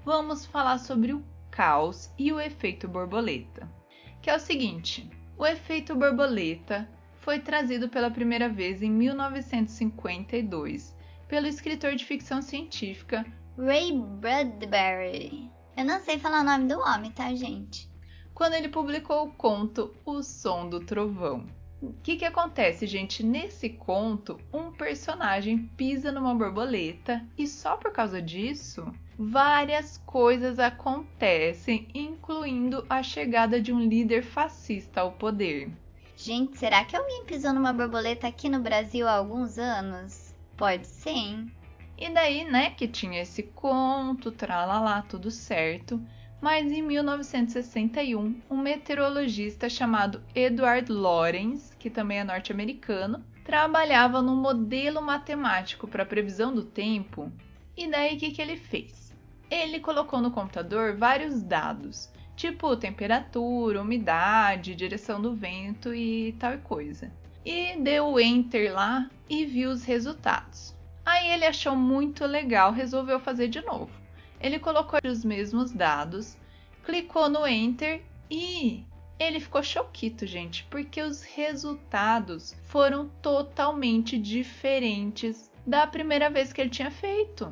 Vamos 0.03 0.45
falar 0.45 0.77
sobre 0.77 1.13
o 1.13 1.23
caos 1.49 2.11
e 2.19 2.33
o 2.33 2.39
efeito 2.41 2.85
borboleta. 2.85 3.78
Que 4.21 4.29
é 4.29 4.35
o 4.35 4.39
seguinte: 4.39 5.09
o 5.37 5.45
efeito 5.45 5.95
borboleta 5.95 6.89
foi 7.19 7.39
trazido 7.39 7.87
pela 7.89 8.11
primeira 8.11 8.49
vez 8.49 8.81
em 8.81 8.91
1952 8.91 10.97
pelo 11.27 11.47
escritor 11.47 11.95
de 11.95 12.03
ficção 12.03 12.41
científica 12.41 13.23
Ray 13.57 13.93
Bradbury. 13.93 15.49
Eu 15.77 15.85
não 15.85 15.99
sei 15.99 16.17
falar 16.17 16.41
o 16.41 16.43
nome 16.43 16.67
do 16.67 16.79
homem, 16.79 17.11
tá, 17.11 17.31
gente? 17.35 17.87
Quando 18.33 18.53
ele 18.53 18.69
publicou 18.69 19.27
o 19.27 19.31
conto 19.31 19.93
O 20.05 20.23
Som 20.23 20.69
do 20.69 20.79
Trovão. 20.79 21.45
O 21.81 21.93
que, 22.03 22.17
que 22.17 22.25
acontece, 22.25 22.85
gente? 22.85 23.25
Nesse 23.25 23.69
conto, 23.69 24.37
um 24.53 24.69
personagem 24.69 25.59
pisa 25.77 26.11
numa 26.11 26.35
borboleta 26.35 27.25
e 27.37 27.47
só 27.47 27.77
por 27.77 27.93
causa 27.93 28.21
disso, 28.21 28.85
várias 29.17 29.97
coisas 29.99 30.59
acontecem, 30.59 31.87
incluindo 31.93 32.85
a 32.89 33.01
chegada 33.01 33.61
de 33.61 33.71
um 33.71 33.79
líder 33.79 34.23
fascista 34.23 34.99
ao 34.99 35.13
poder. 35.13 35.71
Gente, 36.17 36.57
será 36.57 36.83
que 36.83 36.97
alguém 36.97 37.23
pisou 37.23 37.53
numa 37.53 37.71
borboleta 37.71 38.27
aqui 38.27 38.49
no 38.49 38.59
Brasil 38.59 39.07
há 39.07 39.13
alguns 39.13 39.57
anos? 39.57 40.35
Pode 40.57 40.85
ser, 40.85 41.11
hein? 41.11 41.51
E 41.97 42.09
daí, 42.09 42.43
né, 42.43 42.71
que 42.71 42.89
tinha 42.89 43.21
esse 43.21 43.43
conto, 43.43 44.31
tralalá, 44.31 45.01
tudo 45.01 45.31
certo. 45.31 46.01
Mas 46.41 46.71
em 46.71 46.81
1961, 46.81 48.41
um 48.49 48.57
meteorologista 48.57 49.69
chamado 49.69 50.23
Edward 50.33 50.91
Lorenz, 50.91 51.75
que 51.77 51.89
também 51.89 52.19
é 52.19 52.23
norte-americano, 52.23 53.23
trabalhava 53.43 54.21
num 54.21 54.35
modelo 54.35 55.01
matemático 55.01 55.87
para 55.87 56.05
previsão 56.05 56.53
do 56.53 56.63
tempo. 56.63 57.31
E 57.75 57.87
daí 57.87 58.15
o 58.15 58.19
que, 58.19 58.31
que 58.31 58.41
ele 58.41 58.55
fez? 58.55 59.13
Ele 59.49 59.79
colocou 59.79 60.21
no 60.21 60.31
computador 60.31 60.95
vários 60.95 61.41
dados 61.41 62.09
tipo 62.39 62.73
temperatura, 62.77 63.81
umidade, 63.81 64.73
direção 64.73 65.21
do 65.21 65.35
vento 65.35 65.93
e 65.93 66.33
tal 66.39 66.57
coisa. 66.59 67.11
E 67.45 67.75
deu 67.75 68.17
enter 68.17 68.73
lá 68.73 69.09
e 69.29 69.43
viu 69.43 69.69
os 69.69 69.83
resultados. 69.83 70.73
Aí 71.05 71.31
ele 71.31 71.45
achou 71.45 71.75
muito 71.75 72.25
legal, 72.25 72.71
resolveu 72.71 73.19
fazer 73.19 73.49
de 73.49 73.59
novo. 73.61 73.91
Ele 74.39 74.59
colocou 74.59 74.99
os 75.03 75.23
mesmos 75.23 75.71
dados, 75.71 76.37
clicou 76.85 77.29
no 77.29 77.45
enter 77.47 78.01
e 78.29 78.83
ele 79.19 79.39
ficou 79.39 79.61
choquito, 79.61 80.25
gente, 80.25 80.65
porque 80.69 81.01
os 81.01 81.23
resultados 81.23 82.55
foram 82.63 83.09
totalmente 83.21 84.17
diferentes 84.17 85.51
da 85.67 85.85
primeira 85.85 86.29
vez 86.29 86.53
que 86.53 86.61
ele 86.61 86.69
tinha 86.69 86.89
feito. 86.89 87.51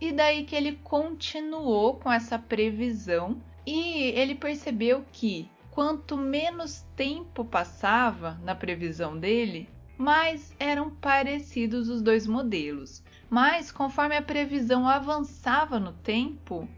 E 0.00 0.10
daí 0.10 0.44
que 0.44 0.56
ele 0.56 0.80
continuou 0.82 1.96
com 1.96 2.10
essa 2.10 2.38
previsão 2.38 3.40
e 3.66 4.10
ele 4.16 4.34
percebeu 4.34 5.04
que 5.12 5.48
quanto 5.70 6.16
menos 6.16 6.84
tempo 6.96 7.44
passava 7.44 8.38
na 8.42 8.54
previsão 8.54 9.18
dele, 9.18 9.68
mais 9.96 10.54
eram 10.58 10.90
parecidos 10.90 11.88
os 11.88 12.02
dois 12.02 12.26
modelos. 12.26 13.02
Mas 13.32 13.72
conforme 13.72 14.14
a 14.14 14.20
previsão 14.20 14.86
avançava 14.86 15.80
no 15.80 15.94
tempo, 15.94 16.68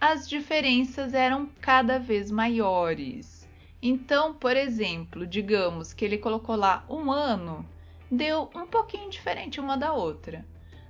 as 0.00 0.28
diferenças 0.28 1.12
eram 1.12 1.50
cada 1.60 1.98
vez 1.98 2.30
maiores. 2.30 3.44
Então, 3.82 4.32
por 4.32 4.56
exemplo, 4.56 5.26
digamos 5.26 5.92
que 5.92 6.04
ele 6.04 6.16
colocou 6.16 6.54
lá 6.54 6.84
um 6.88 7.10
ano, 7.10 7.68
deu 8.08 8.48
um 8.54 8.68
pouquinho 8.68 9.10
diferente 9.10 9.58
uma 9.58 9.76
da 9.76 9.92
outra. 9.92 10.46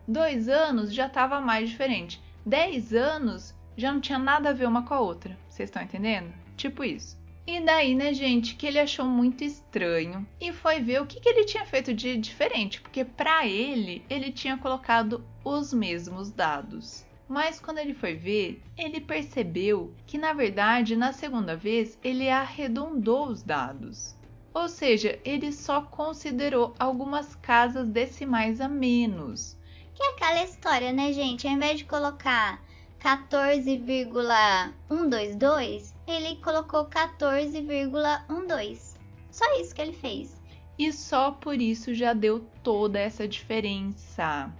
Dois 0.06 0.50
anos 0.50 0.92
já 0.92 1.06
estava 1.06 1.40
mais 1.40 1.70
diferente. 1.70 2.22
Dez 2.44 2.92
anos 2.92 3.54
já 3.74 3.90
não 3.90 4.02
tinha 4.02 4.18
nada 4.18 4.50
a 4.50 4.52
ver 4.52 4.68
uma 4.68 4.82
com 4.82 4.92
a 4.92 5.00
outra. 5.00 5.34
Vocês 5.48 5.70
estão 5.70 5.82
entendendo? 5.82 6.30
Tipo 6.58 6.84
isso. 6.84 7.18
E 7.46 7.60
daí, 7.60 7.94
né, 7.94 8.12
gente, 8.12 8.56
que 8.56 8.66
ele 8.66 8.80
achou 8.80 9.06
muito 9.06 9.44
estranho 9.44 10.26
e 10.40 10.52
foi 10.52 10.80
ver 10.80 11.00
o 11.00 11.06
que, 11.06 11.20
que 11.20 11.28
ele 11.28 11.44
tinha 11.44 11.64
feito 11.64 11.94
de 11.94 12.16
diferente, 12.16 12.80
porque 12.80 13.04
para 13.04 13.46
ele, 13.46 14.04
ele 14.10 14.32
tinha 14.32 14.58
colocado 14.58 15.24
os 15.44 15.72
mesmos 15.72 16.32
dados. 16.32 17.06
Mas 17.28 17.60
quando 17.60 17.78
ele 17.78 17.94
foi 17.94 18.14
ver, 18.14 18.60
ele 18.76 19.00
percebeu 19.00 19.94
que 20.06 20.18
na 20.18 20.32
verdade, 20.32 20.96
na 20.96 21.12
segunda 21.12 21.54
vez, 21.56 21.96
ele 22.02 22.28
arredondou 22.28 23.28
os 23.28 23.44
dados. 23.44 24.16
Ou 24.52 24.68
seja, 24.68 25.16
ele 25.24 25.52
só 25.52 25.82
considerou 25.82 26.74
algumas 26.78 27.36
casas 27.36 27.86
decimais 27.86 28.60
a 28.60 28.68
menos. 28.68 29.56
Que 29.94 30.02
é 30.02 30.10
aquela 30.10 30.42
história, 30.42 30.92
né, 30.92 31.12
gente? 31.12 31.46
Ao 31.46 31.52
invés 31.52 31.78
de 31.78 31.84
colocar 31.84 32.60
14,122, 32.98 35.95
ele 36.06 36.36
colocou 36.36 36.86
14,12. 36.86 38.96
Só 39.30 39.44
isso 39.60 39.74
que 39.74 39.82
ele 39.82 39.92
fez. 39.92 40.40
E 40.78 40.92
só 40.92 41.30
por 41.30 41.60
isso 41.60 41.94
já 41.94 42.12
deu 42.12 42.46
toda 42.62 42.98
essa 42.98 43.26
diferença. 43.26 44.52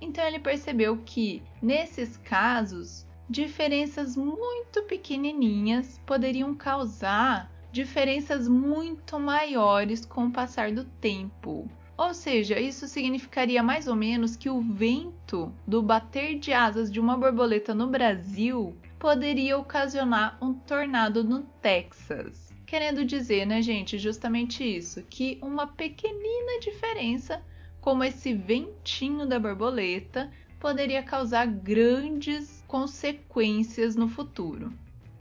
Então 0.00 0.24
ele 0.24 0.38
percebeu 0.38 0.96
que, 1.04 1.42
nesses 1.60 2.16
casos, 2.16 3.06
diferenças 3.28 4.16
muito 4.16 4.82
pequenininhas 4.84 6.00
poderiam 6.06 6.54
causar 6.54 7.52
diferenças 7.70 8.48
muito 8.48 9.20
maiores 9.20 10.06
com 10.06 10.26
o 10.26 10.32
passar 10.32 10.72
do 10.72 10.84
tempo. 10.84 11.68
Ou 11.98 12.14
seja, 12.14 12.60
isso 12.60 12.86
significaria 12.86 13.60
mais 13.60 13.88
ou 13.88 13.96
menos 13.96 14.36
que 14.36 14.48
o 14.48 14.60
vento 14.60 15.52
do 15.66 15.82
bater 15.82 16.38
de 16.38 16.52
asas 16.52 16.92
de 16.92 17.00
uma 17.00 17.16
borboleta 17.16 17.74
no 17.74 17.88
Brasil 17.88 18.76
poderia 19.00 19.58
ocasionar 19.58 20.38
um 20.40 20.54
tornado 20.54 21.24
no 21.24 21.42
Texas. 21.60 22.54
Querendo 22.64 23.04
dizer, 23.04 23.44
né, 23.44 23.60
gente, 23.60 23.98
justamente 23.98 24.62
isso, 24.62 25.02
que 25.10 25.40
uma 25.42 25.66
pequenina 25.66 26.60
diferença, 26.60 27.42
como 27.80 28.04
esse 28.04 28.32
ventinho 28.32 29.26
da 29.26 29.40
borboleta, 29.40 30.30
poderia 30.60 31.02
causar 31.02 31.46
grandes 31.46 32.62
consequências 32.68 33.96
no 33.96 34.08
futuro. 34.08 34.72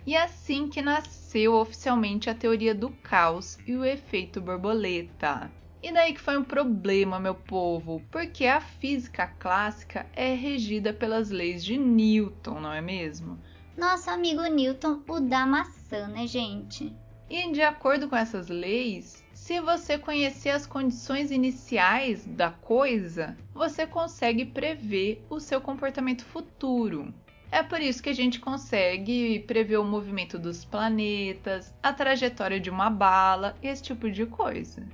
E 0.05 0.15
assim 0.15 0.69
que 0.69 0.83
nasceu 0.83 1.55
oficialmente 1.55 2.29
a 2.29 2.35
teoria 2.35 2.75
do 2.75 2.91
caos 3.01 3.57
e 3.65 3.75
o 3.75 3.83
efeito 3.83 4.39
borboleta. 4.39 5.51
E 5.87 5.93
daí 5.93 6.13
que 6.13 6.19
foi 6.19 6.37
um 6.37 6.43
problema, 6.43 7.17
meu 7.17 7.33
povo, 7.33 8.01
porque 8.11 8.45
a 8.45 8.59
física 8.59 9.25
clássica 9.25 10.05
é 10.13 10.33
regida 10.33 10.91
pelas 10.91 11.29
leis 11.29 11.63
de 11.63 11.77
Newton, 11.77 12.59
não 12.59 12.73
é 12.73 12.81
mesmo? 12.81 13.39
Nosso 13.77 14.09
amigo 14.09 14.41
Newton, 14.41 15.01
o 15.07 15.21
da 15.21 15.45
maçã, 15.45 16.09
né, 16.09 16.27
gente? 16.27 16.93
E 17.29 17.53
de 17.53 17.61
acordo 17.61 18.09
com 18.09 18.17
essas 18.17 18.49
leis, 18.49 19.23
se 19.33 19.61
você 19.61 19.97
conhecer 19.97 20.49
as 20.49 20.67
condições 20.67 21.31
iniciais 21.31 22.25
da 22.25 22.51
coisa, 22.51 23.37
você 23.53 23.87
consegue 23.87 24.43
prever 24.43 25.25
o 25.29 25.39
seu 25.39 25.61
comportamento 25.61 26.25
futuro. 26.25 27.13
É 27.49 27.63
por 27.63 27.79
isso 27.79 28.03
que 28.03 28.09
a 28.09 28.15
gente 28.15 28.41
consegue 28.41 29.39
prever 29.47 29.77
o 29.77 29.85
movimento 29.85 30.37
dos 30.37 30.65
planetas, 30.65 31.73
a 31.81 31.93
trajetória 31.93 32.59
de 32.59 32.69
uma 32.69 32.89
bala, 32.89 33.55
esse 33.63 33.83
tipo 33.83 34.11
de 34.11 34.25
coisa. 34.25 34.85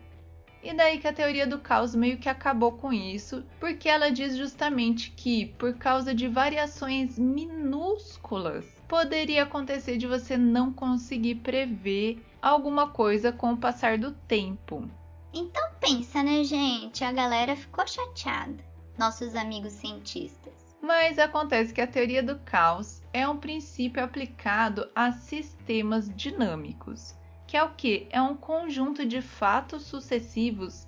E 0.63 0.73
daí 0.73 0.97
que 0.97 1.07
a 1.07 1.13
teoria 1.13 1.45
do 1.45 1.59
caos 1.59 1.93
meio 1.93 2.17
que 2.17 2.29
acabou 2.29 2.71
com 2.71 2.93
isso, 2.93 3.43
porque 3.59 3.89
ela 3.89 4.09
diz 4.09 4.37
justamente 4.37 5.11
que, 5.11 5.47
por 5.57 5.73
causa 5.73 6.15
de 6.15 6.27
variações 6.29 7.19
minúsculas, 7.19 8.65
poderia 8.87 9.43
acontecer 9.43 9.97
de 9.97 10.07
você 10.07 10.37
não 10.37 10.71
conseguir 10.71 11.35
prever 11.35 12.23
alguma 12.41 12.87
coisa 12.87 13.29
com 13.29 13.51
o 13.51 13.57
passar 13.57 13.97
do 13.97 14.11
tempo. 14.11 14.89
Então 15.33 15.63
pensa, 15.81 16.23
né, 16.23 16.43
gente? 16.45 17.03
A 17.03 17.11
galera 17.11 17.57
ficou 17.57 17.85
chateada, 17.85 18.63
nossos 18.97 19.35
amigos 19.35 19.73
cientistas. 19.73 20.53
Mas 20.81 21.19
acontece 21.19 21.73
que 21.73 21.81
a 21.81 21.87
teoria 21.87 22.21
do 22.21 22.37
caos 22.39 23.01
é 23.11 23.27
um 23.27 23.37
princípio 23.37 24.03
aplicado 24.03 24.89
a 24.95 25.11
sistemas 25.11 26.09
dinâmicos, 26.15 27.15
que 27.53 27.57
é 27.57 27.63
o 27.63 27.69
que? 27.69 28.07
É 28.09 28.19
um 28.19 28.35
conjunto 28.35 29.05
de 29.05 29.21
fatos 29.21 29.83
sucessivos 29.83 30.87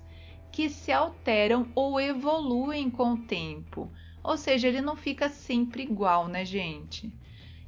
que 0.50 0.68
se 0.68 0.90
alteram 0.90 1.68
ou 1.76 2.00
evoluem 2.00 2.90
com 2.90 3.12
o 3.12 3.18
tempo. 3.18 3.88
Ou 4.20 4.36
seja, 4.36 4.66
ele 4.66 4.80
não 4.80 4.96
fica 4.96 5.28
sempre 5.28 5.84
igual, 5.84 6.26
né, 6.26 6.44
gente? 6.44 7.08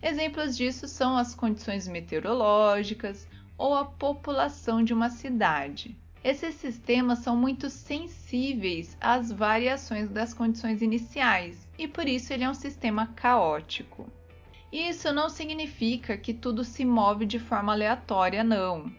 Exemplos 0.02 0.56
disso 0.56 0.88
são 0.88 1.16
as 1.16 1.32
condições 1.32 1.86
meteorológicas 1.86 3.28
ou 3.56 3.72
a 3.72 3.84
população 3.84 4.82
de 4.82 4.92
uma 4.92 5.10
cidade. 5.10 5.94
Esses 6.24 6.56
sistemas 6.56 7.20
são 7.20 7.36
muito 7.36 7.70
sensíveis 7.70 8.98
às 9.00 9.30
variações 9.30 10.10
das 10.10 10.34
condições 10.34 10.82
iniciais 10.82 11.68
e 11.78 11.86
por 11.86 12.08
isso 12.08 12.32
ele 12.32 12.42
é 12.42 12.50
um 12.50 12.54
sistema 12.54 13.06
caótico. 13.14 14.10
Isso 14.72 15.12
não 15.12 15.30
significa 15.30 16.16
que 16.16 16.34
tudo 16.34 16.62
se 16.62 16.84
move 16.84 17.24
de 17.24 17.38
forma 17.38 17.72
aleatória, 17.72 18.44
não, 18.44 18.92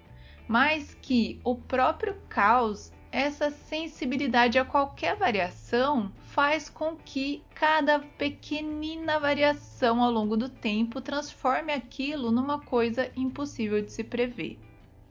mas 0.48 0.96
que 0.96 1.40
o 1.44 1.56
próprio 1.56 2.16
caos, 2.28 2.92
essa 3.12 3.52
sensibilidade 3.52 4.58
a 4.58 4.66
qualquer 4.66 5.16
variação, 5.16 6.12
faz 6.22 6.70
com 6.70 6.96
que 6.96 7.44
cada 7.54 8.00
pequenina 8.00 9.20
variação 9.20 10.02
ao 10.02 10.12
longo 10.12 10.36
do 10.36 10.50
tempo 10.50 11.02
transforme 11.02 11.72
aquilo 11.72 12.32
numa 12.32 12.60
coisa 12.60 13.12
impossível 13.16 13.82
de 13.82 13.92
se 13.92 14.04
prever. 14.04 14.58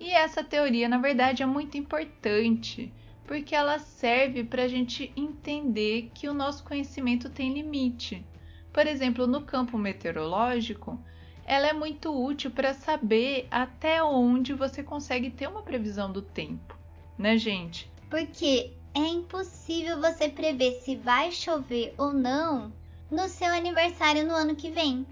E 0.00 0.11
essa 0.11 0.43
teoria, 0.43 0.88
na 0.88 0.99
verdade, 0.99 1.43
é 1.43 1.47
muito 1.47 1.77
importante 1.77 2.93
porque 3.29 3.55
ela 3.55 3.79
serve 3.79 4.43
para 4.43 4.62
a 4.62 4.69
gente 4.69 5.12
entender 5.15 6.11
que 6.15 6.29
o 6.29 6.35
nosso 6.35 6.65
conhecimento 6.65 7.29
tem 7.29 7.53
limite. 7.53 8.25
Por 8.73 8.87
exemplo, 8.87 9.27
no 9.27 9.43
campo 9.43 9.77
meteorológico, 9.79 10.99
ela 11.45 11.69
é 11.69 11.73
muito 11.73 12.13
útil 12.13 12.51
para 12.51 12.75
saber 12.75 13.47
até 13.51 14.03
onde 14.03 14.53
você 14.53 14.83
consegue 14.83 15.31
ter 15.31 15.49
uma 15.49 15.63
previsão 15.63 16.13
do 16.13 16.23
tempo, 16.23 16.77
né, 17.17 17.37
gente? 17.37 17.91
Porque 18.11 18.73
é 18.95 19.01
impossível 19.01 20.01
você 20.01 20.29
prever 20.29 20.81
se 20.83 20.97
vai 20.97 21.33
chover 21.33 21.95
ou 21.97 22.13
não 22.13 22.73
no 23.11 23.29
seu 23.29 23.49
aniversário 23.49 24.27
no 24.27 24.35
ano 24.35 24.55
que 24.55 24.71
vem. 24.71 25.07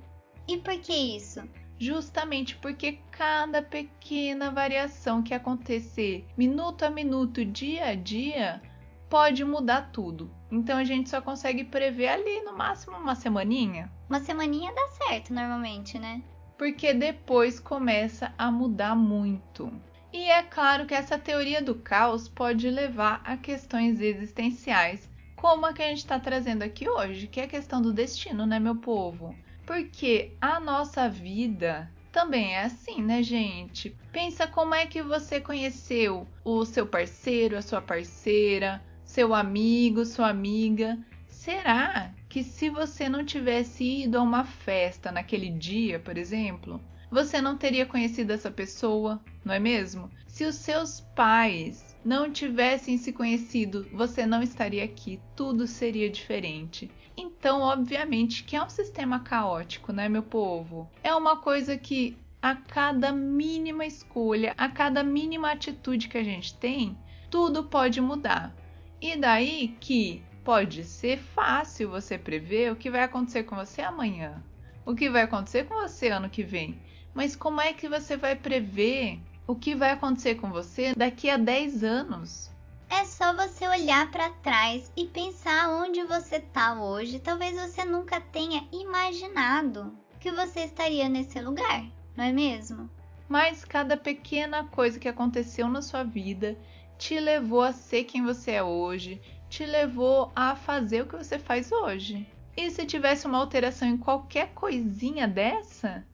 E 0.47 0.59
por 0.59 0.79
que 0.79 0.93
isso? 0.93 1.43
justamente 1.79 2.57
porque 2.57 2.99
cada 3.11 3.63
pequena 3.63 4.51
variação 4.51 5.23
que 5.23 5.35
acontecer 5.35 6.25
minuto 6.37 6.83
a 6.85 6.91
minuto, 6.91 7.45
dia 7.45 7.87
a 7.87 7.95
dia, 7.95 8.61
pode 9.09 9.45
mudar 9.45 9.91
tudo. 9.93 10.31
Então 10.51 10.79
a 10.79 10.85
gente 10.85 11.11
só 11.11 11.21
consegue 11.21 11.65
prever 11.65 12.09
ali 12.09 12.41
no 12.43 12.57
máximo 12.57 12.97
uma 12.97 13.15
semaninha. 13.15 13.91
Uma 14.09 14.21
semaninha 14.21 14.73
dá 14.73 14.89
certo 14.89 15.33
normalmente, 15.33 15.99
né? 15.99 16.23
Porque 16.57 16.95
depois 16.95 17.61
começa 17.61 18.33
a 18.39 18.51
mudar 18.51 18.95
muito. 18.95 19.73
E 20.13 20.31
é 20.31 20.43
claro 20.43 20.87
que 20.87 20.95
essa 20.95 21.19
teoria 21.19 21.61
do 21.61 21.75
caos 21.75 22.29
pode 22.29 22.71
levar 22.71 23.21
a 23.25 23.37
questões 23.37 24.01
existenciais, 24.01 25.11
como 25.35 25.67
a 25.67 25.73
que 25.73 25.83
a 25.83 25.89
gente 25.89 25.99
está 25.99 26.19
trazendo 26.19 26.63
aqui 26.63 26.89
hoje, 26.89 27.27
que 27.27 27.41
é 27.41 27.45
a 27.45 27.49
questão 27.49 27.83
do 27.83 27.93
destino, 27.93 28.47
né, 28.47 28.59
meu 28.59 28.77
povo? 28.77 29.35
Porque 29.67 30.33
a 30.41 30.59
nossa 30.59 31.09
vida 31.09 31.93
também 32.11 32.55
é 32.55 32.63
assim, 32.63 33.03
né, 33.03 33.23
gente? 33.23 33.95
Pensa 34.11 34.47
como 34.47 34.75
é 34.75 34.87
que 34.87 35.03
você 35.03 35.39
conheceu 35.39 36.27
o 36.43 36.65
seu 36.65 36.87
parceiro, 36.87 37.59
a 37.59 37.63
sua 37.63 37.83
parceira, 37.83 38.83
seu 39.17 39.33
amigo, 39.33 40.05
sua 40.05 40.29
amiga. 40.29 40.99
Será 41.27 42.13
que 42.29 42.45
se 42.45 42.69
você 42.69 43.09
não 43.09 43.25
tivesse 43.25 44.03
ido 44.03 44.19
a 44.19 44.23
uma 44.23 44.45
festa 44.45 45.11
naquele 45.11 45.49
dia, 45.49 45.99
por 45.99 46.19
exemplo, 46.19 46.79
você 47.11 47.41
não 47.41 47.57
teria 47.57 47.87
conhecido 47.87 48.35
essa 48.35 48.51
pessoa, 48.51 49.19
não 49.43 49.55
é 49.55 49.59
mesmo? 49.59 50.11
Se 50.27 50.45
os 50.45 50.57
seus 50.57 51.01
pais 51.17 51.97
não 52.05 52.31
tivessem 52.31 52.99
se 52.99 53.11
conhecido, 53.11 53.89
você 53.91 54.27
não 54.27 54.43
estaria 54.43 54.85
aqui, 54.85 55.19
tudo 55.35 55.67
seria 55.67 56.11
diferente. 56.11 56.91
Então, 57.17 57.63
obviamente, 57.63 58.45
que 58.45 58.55
é 58.55 58.63
um 58.63 58.69
sistema 58.69 59.21
caótico, 59.21 59.95
né, 59.95 60.11
meu 60.11 60.25
povo? 60.25 60.91
É 61.03 61.15
uma 61.15 61.39
coisa 61.39 61.79
que 61.79 62.19
a 62.43 62.55
cada 62.55 63.13
mínima 63.13 63.87
escolha, 63.87 64.53
a 64.59 64.69
cada 64.69 65.03
mínima 65.03 65.53
atitude 65.53 66.07
que 66.07 66.19
a 66.19 66.23
gente 66.23 66.53
tem, 66.59 66.95
tudo 67.31 67.65
pode 67.65 67.99
mudar. 67.99 68.55
E 69.01 69.17
daí 69.17 69.77
que 69.81 70.23
pode 70.45 70.85
ser 70.85 71.19
fácil 71.19 71.91
você 71.91 72.17
prever 72.17 72.73
o 72.73 72.77
que 72.77 72.91
vai 72.91 73.03
acontecer 73.03 73.43
com 73.43 73.57
você 73.57 73.83
amanhã, 73.83 74.43
o 74.85 74.95
que 74.95 75.11
vai 75.11 75.23
acontecer 75.23 75.65
com 75.65 75.75
você 75.75 76.09
ano 76.09 76.31
que 76.31 76.43
vem. 76.43 76.81
Mas 77.13 77.35
como 77.35 77.61
é 77.61 77.73
que 77.73 77.89
você 77.89 78.17
vai 78.17 78.37
prever 78.37 79.19
o 79.47 79.55
que 79.55 79.75
vai 79.75 79.91
acontecer 79.91 80.37
com 80.37 80.51
você 80.51 80.95
daqui 80.95 81.29
a 81.29 81.37
10 81.37 81.85
anos? 81.85 82.51
É 82.89 83.05
só 83.05 83.35
você 83.35 83.67
olhar 83.67 84.11
para 84.11 84.31
trás 84.31 84.93
e 84.97 85.07
pensar 85.07 85.69
onde 85.69 86.03
você 86.05 86.37
está 86.37 86.81
hoje. 86.81 87.19
Talvez 87.19 87.55
você 87.59 87.85
nunca 87.85 88.21
tenha 88.21 88.67
imaginado 88.73 89.99
que 90.21 90.31
você 90.31 90.61
estaria 90.61 91.09
nesse 91.09 91.41
lugar, 91.41 91.85
não 92.17 92.25
é 92.25 92.33
mesmo? 92.33 92.89
Mas 93.29 93.65
cada 93.65 93.97
pequena 93.97 94.65
coisa 94.65 95.01
que 95.01 95.09
aconteceu 95.09 95.69
na 95.69 95.83
sua 95.83 96.05
vida 96.05 96.57
te 96.99 97.19
levou 97.21 97.63
a 97.63 97.73
ser 97.73 98.05
quem 98.05 98.25
você 98.25 98.53
é 98.53 98.63
hoje, 98.63 99.21
te 99.49 99.65
levou 99.65 100.33
a 100.35 100.57
fazer 100.57 101.03
o 101.03 101.07
que 101.07 101.17
você 101.17 101.39
faz 101.39 101.71
hoje. 101.71 102.27
E 102.57 102.71
se 102.71 102.87
tivesse 102.87 103.27
uma 103.27 103.39
alteração 103.39 103.87
em 103.87 103.97
qualquer 103.97 104.53
coisinha 104.55 105.29
dessa, 105.29 106.05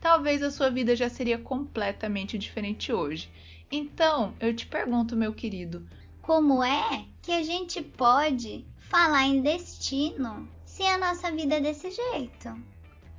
talvez 0.00 0.42
a 0.42 0.50
sua 0.50 0.70
vida 0.70 0.94
já 0.94 1.08
seria 1.08 1.38
completamente 1.38 2.38
diferente 2.38 2.92
hoje. 2.92 3.30
Então, 3.70 4.34
eu 4.40 4.54
te 4.54 4.66
pergunto, 4.66 5.16
meu 5.16 5.34
querido, 5.34 5.86
como 6.22 6.62
é 6.62 7.04
que 7.20 7.32
a 7.32 7.42
gente 7.42 7.82
pode 7.82 8.64
falar 8.78 9.24
em 9.24 9.42
destino 9.42 10.48
se 10.64 10.82
a 10.84 10.96
nossa 10.96 11.30
vida 11.32 11.56
é 11.56 11.60
desse 11.60 11.90
jeito? 11.90 12.56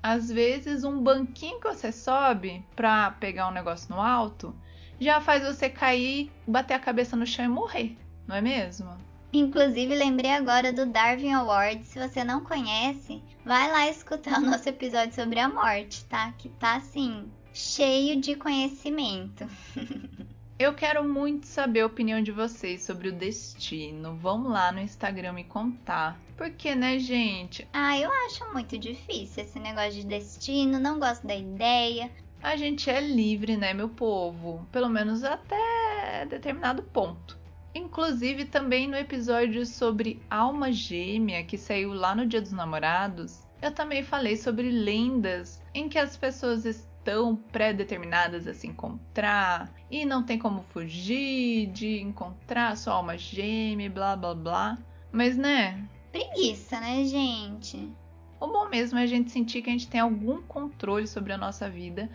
Às 0.01 0.29
vezes, 0.29 0.85
um 0.85 1.03
banquinho 1.03 1.59
que 1.59 1.67
você 1.67 1.91
sobe 1.91 2.65
para 2.75 3.11
pegar 3.11 3.49
um 3.49 3.53
negócio 3.53 3.93
no 3.93 4.01
alto 4.01 4.55
já 4.99 5.21
faz 5.21 5.43
você 5.43 5.69
cair, 5.69 6.31
bater 6.47 6.73
a 6.73 6.79
cabeça 6.79 7.15
no 7.15 7.25
chão 7.25 7.45
e 7.45 7.47
morrer, 7.47 7.97
não 8.27 8.35
é 8.35 8.41
mesmo? 8.41 8.89
Inclusive, 9.31 9.95
lembrei 9.95 10.31
agora 10.31 10.73
do 10.73 10.87
Darwin 10.87 11.33
Award. 11.33 11.85
Se 11.85 11.99
você 11.99 12.23
não 12.23 12.43
conhece, 12.43 13.21
vai 13.45 13.71
lá 13.71 13.87
escutar 13.87 14.39
o 14.39 14.45
nosso 14.45 14.67
episódio 14.67 15.13
sobre 15.13 15.39
a 15.39 15.47
morte, 15.47 16.03
tá? 16.05 16.33
Que 16.37 16.49
tá 16.49 16.77
assim, 16.77 17.31
cheio 17.53 18.19
de 18.19 18.35
conhecimento. 18.35 19.47
Eu 20.59 20.73
quero 20.73 21.07
muito 21.07 21.47
saber 21.47 21.79
a 21.79 21.85
opinião 21.85 22.21
de 22.21 22.33
vocês 22.33 22.83
sobre 22.83 23.07
o 23.07 23.13
destino. 23.13 24.17
Vamos 24.17 24.51
lá 24.51 24.73
no 24.73 24.81
Instagram 24.81 25.31
me 25.31 25.45
contar. 25.45 26.19
Porque, 26.35 26.75
né, 26.75 26.99
gente? 26.99 27.65
Ah, 27.71 27.97
eu 27.97 28.11
acho 28.25 28.43
muito 28.51 28.77
difícil 28.77 29.45
esse 29.45 29.57
negócio 29.57 29.93
de 29.93 30.05
destino, 30.05 30.77
não 30.77 30.99
gosto 30.99 31.25
da 31.25 31.33
ideia. 31.33 32.11
A 32.41 32.55
gente 32.55 32.89
é 32.89 33.01
livre, 33.01 33.57
né, 33.57 33.73
meu 33.73 33.89
povo? 33.89 34.65
Pelo 34.71 34.89
menos 34.89 35.23
até 35.23 36.25
determinado 36.29 36.83
ponto. 36.83 37.37
Inclusive, 37.75 38.45
também 38.45 38.87
no 38.87 38.95
episódio 38.95 39.65
sobre 39.65 40.21
alma 40.29 40.71
gêmea, 40.71 41.43
que 41.43 41.57
saiu 41.57 41.93
lá 41.93 42.15
no 42.15 42.25
Dia 42.25 42.41
dos 42.41 42.51
Namorados, 42.51 43.41
eu 43.61 43.71
também 43.71 44.03
falei 44.03 44.37
sobre 44.37 44.71
lendas 44.71 45.61
em 45.73 45.89
que 45.89 45.99
as 45.99 46.15
pessoas 46.15 46.65
tão 47.03 47.35
pré-determinadas 47.35 48.47
a 48.47 48.53
se 48.53 48.67
encontrar 48.67 49.73
e 49.89 50.05
não 50.05 50.23
tem 50.23 50.37
como 50.37 50.63
fugir 50.63 51.67
de 51.67 51.99
encontrar 52.01 52.77
sua 52.77 52.93
alma 52.93 53.17
gêmea, 53.17 53.89
blá 53.89 54.15
blá 54.15 54.33
blá. 54.33 54.77
Mas 55.11 55.35
né? 55.35 55.83
Preguiça, 56.11 56.79
né, 56.79 57.03
gente? 57.03 57.91
O 58.39 58.47
bom 58.47 58.69
mesmo 58.69 58.97
é 58.97 59.03
a 59.03 59.07
gente 59.07 59.31
sentir 59.31 59.61
que 59.61 59.69
a 59.69 59.73
gente 59.73 59.87
tem 59.87 59.99
algum 59.99 60.41
controle 60.41 61.07
sobre 61.07 61.33
a 61.33 61.37
nossa 61.37 61.69
vida. 61.69 62.09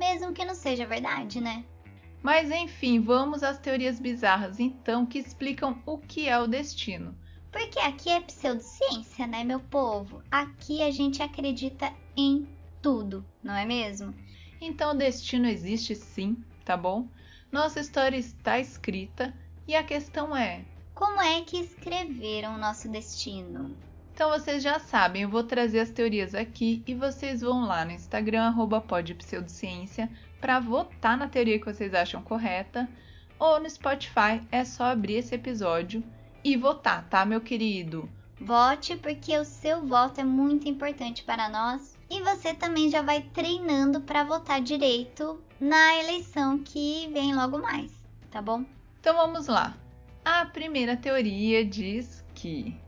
Mesmo 0.00 0.32
que 0.32 0.46
não 0.46 0.54
seja 0.54 0.86
verdade, 0.86 1.42
né? 1.42 1.62
Mas 2.22 2.50
enfim, 2.50 3.02
vamos 3.02 3.42
às 3.42 3.58
teorias 3.58 4.00
bizarras 4.00 4.58
então 4.58 5.04
que 5.04 5.18
explicam 5.18 5.82
o 5.84 5.98
que 5.98 6.26
é 6.26 6.38
o 6.38 6.46
destino. 6.46 7.14
Porque 7.52 7.78
aqui 7.78 8.08
é 8.08 8.18
pseudociência, 8.18 9.26
né, 9.26 9.44
meu 9.44 9.60
povo? 9.60 10.22
Aqui 10.30 10.82
a 10.82 10.90
gente 10.90 11.22
acredita 11.22 11.92
em 12.16 12.48
tudo, 12.80 13.22
não 13.42 13.54
é 13.54 13.66
mesmo? 13.66 14.14
Então 14.58 14.92
o 14.92 14.96
destino 14.96 15.46
existe 15.46 15.94
sim, 15.94 16.42
tá 16.64 16.78
bom? 16.78 17.06
Nossa 17.52 17.78
história 17.78 18.16
está 18.16 18.58
escrita 18.58 19.34
e 19.68 19.74
a 19.74 19.84
questão 19.84 20.34
é: 20.34 20.64
como 20.94 21.20
é 21.20 21.42
que 21.42 21.58
escreveram 21.58 22.54
o 22.54 22.58
nosso 22.58 22.88
destino? 22.88 23.76
Então 24.20 24.38
vocês 24.38 24.62
já 24.62 24.78
sabem, 24.78 25.22
eu 25.22 25.30
vou 25.30 25.42
trazer 25.42 25.80
as 25.80 25.88
teorias 25.88 26.34
aqui 26.34 26.82
e 26.86 26.94
vocês 26.94 27.40
vão 27.40 27.64
lá 27.64 27.86
no 27.86 27.92
Instagram 27.92 28.52
@podpseudociência 28.86 30.10
para 30.38 30.60
votar 30.60 31.16
na 31.16 31.26
teoria 31.26 31.58
que 31.58 31.64
vocês 31.64 31.94
acham 31.94 32.20
correta, 32.22 32.86
ou 33.38 33.58
no 33.58 33.70
Spotify 33.70 34.42
é 34.52 34.62
só 34.62 34.84
abrir 34.84 35.14
esse 35.14 35.34
episódio 35.34 36.04
e 36.44 36.54
votar, 36.54 37.08
tá, 37.08 37.24
meu 37.24 37.40
querido? 37.40 38.10
Vote 38.38 38.94
porque 38.96 39.38
o 39.38 39.44
seu 39.46 39.86
voto 39.86 40.20
é 40.20 40.24
muito 40.24 40.68
importante 40.68 41.24
para 41.24 41.48
nós 41.48 41.96
e 42.10 42.20
você 42.20 42.52
também 42.52 42.90
já 42.90 43.00
vai 43.00 43.22
treinando 43.22 44.02
para 44.02 44.22
votar 44.22 44.60
direito 44.60 45.42
na 45.58 45.96
eleição 45.96 46.58
que 46.58 47.08
vem 47.10 47.34
logo 47.34 47.56
mais, 47.56 47.90
tá 48.30 48.42
bom? 48.42 48.66
Então 49.00 49.16
vamos 49.16 49.46
lá. 49.46 49.74
A 50.22 50.44
primeira 50.44 50.94
teoria 50.94 51.64
diz 51.64 52.22
que 52.34 52.78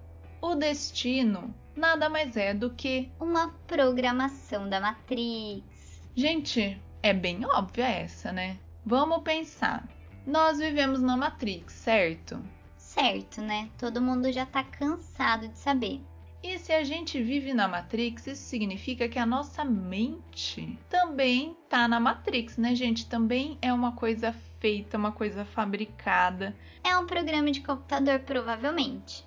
o 0.42 0.56
destino 0.56 1.54
nada 1.74 2.10
mais 2.10 2.36
é 2.36 2.52
do 2.52 2.70
que 2.70 3.08
uma 3.18 3.48
programação 3.66 4.68
da 4.68 4.80
Matrix. 4.80 6.02
Gente, 6.14 6.78
é 7.02 7.14
bem 7.14 7.46
óbvia 7.46 7.88
essa, 7.88 8.32
né? 8.32 8.58
Vamos 8.84 9.22
pensar. 9.22 9.88
Nós 10.26 10.58
vivemos 10.58 11.00
na 11.00 11.16
Matrix, 11.16 11.72
certo? 11.72 12.42
Certo, 12.76 13.40
né? 13.40 13.70
Todo 13.78 14.02
mundo 14.02 14.30
já 14.30 14.44
tá 14.44 14.62
cansado 14.62 15.48
de 15.48 15.58
saber. 15.58 16.00
E 16.42 16.58
se 16.58 16.72
a 16.72 16.82
gente 16.82 17.22
vive 17.22 17.54
na 17.54 17.68
Matrix, 17.68 18.26
isso 18.26 18.42
significa 18.42 19.08
que 19.08 19.18
a 19.18 19.24
nossa 19.24 19.64
mente 19.64 20.76
também 20.90 21.56
tá 21.68 21.86
na 21.86 22.00
Matrix, 22.00 22.56
né, 22.58 22.74
gente? 22.74 23.06
Também 23.06 23.56
é 23.62 23.72
uma 23.72 23.92
coisa 23.92 24.34
feita, 24.58 24.98
uma 24.98 25.12
coisa 25.12 25.44
fabricada. 25.44 26.54
É 26.82 26.96
um 26.98 27.06
programa 27.06 27.52
de 27.52 27.60
computador, 27.60 28.18
provavelmente. 28.20 29.24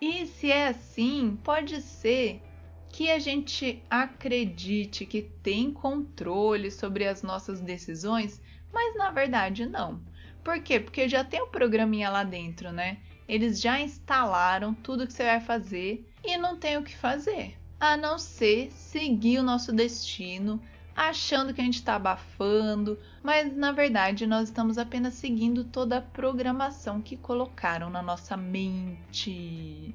E 0.00 0.26
se 0.26 0.50
é 0.50 0.68
assim, 0.68 1.38
pode 1.42 1.82
ser 1.82 2.40
que 2.88 3.10
a 3.10 3.18
gente 3.18 3.82
acredite 3.90 5.04
que 5.04 5.22
tem 5.22 5.72
controle 5.72 6.70
sobre 6.70 7.06
as 7.06 7.22
nossas 7.22 7.60
decisões, 7.60 8.40
mas 8.72 8.96
na 8.96 9.10
verdade 9.10 9.66
não. 9.66 10.00
Por 10.42 10.62
quê? 10.62 10.80
Porque 10.80 11.08
já 11.08 11.24
tem 11.24 11.40
o 11.42 11.46
um 11.46 11.50
programinha 11.50 12.10
lá 12.10 12.22
dentro, 12.22 12.72
né? 12.72 12.98
Eles 13.28 13.60
já 13.60 13.80
instalaram 13.80 14.72
tudo 14.72 15.06
que 15.06 15.12
você 15.12 15.24
vai 15.24 15.40
fazer 15.40 16.08
e 16.24 16.36
não 16.38 16.56
tem 16.56 16.76
o 16.78 16.82
que 16.82 16.96
fazer, 16.96 17.58
a 17.78 17.96
não 17.96 18.18
ser 18.18 18.72
seguir 18.72 19.38
o 19.38 19.42
nosso 19.42 19.72
destino, 19.72 20.62
achando 20.98 21.54
que 21.54 21.60
a 21.60 21.64
gente 21.64 21.76
está 21.76 21.94
abafando, 21.94 22.98
mas 23.22 23.56
na 23.56 23.70
verdade 23.70 24.26
nós 24.26 24.48
estamos 24.48 24.78
apenas 24.78 25.14
seguindo 25.14 25.62
toda 25.62 25.98
a 25.98 26.02
programação 26.02 27.00
que 27.00 27.16
colocaram 27.16 27.88
na 27.88 28.02
nossa 28.02 28.36
mente. 28.36 29.94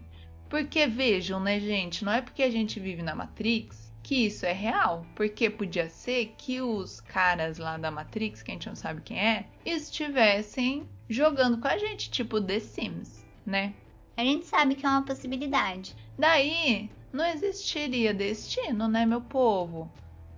Porque 0.49 0.87
vejam, 0.87 1.41
né, 1.41 1.59
gente, 1.59 2.05
não 2.05 2.13
é 2.13 2.21
porque 2.21 2.41
a 2.41 2.49
gente 2.49 2.79
vive 2.79 3.01
na 3.01 3.13
Matrix 3.13 3.91
que 4.01 4.27
isso 4.27 4.45
é 4.45 4.53
real, 4.53 5.05
porque 5.13 5.49
podia 5.49 5.89
ser 5.89 6.33
que 6.37 6.61
os 6.61 7.01
caras 7.01 7.57
lá 7.57 7.77
da 7.77 7.91
Matrix, 7.91 8.41
que 8.41 8.51
a 8.51 8.53
gente 8.53 8.67
não 8.67 8.75
sabe 8.75 9.01
quem 9.01 9.19
é, 9.19 9.45
estivessem 9.65 10.87
jogando 11.09 11.57
com 11.57 11.67
a 11.67 11.77
gente, 11.77 12.11
tipo 12.11 12.39
The 12.39 12.59
Sims, 12.59 13.25
né? 13.45 13.73
A 14.15 14.23
gente 14.23 14.45
sabe 14.45 14.75
que 14.75 14.85
é 14.85 14.89
uma 14.89 15.03
possibilidade. 15.03 15.95
Daí 16.17 16.89
não 17.11 17.25
existiria 17.25 18.13
destino, 18.13 18.87
né, 18.87 19.05
meu 19.05 19.21
povo? 19.21 19.91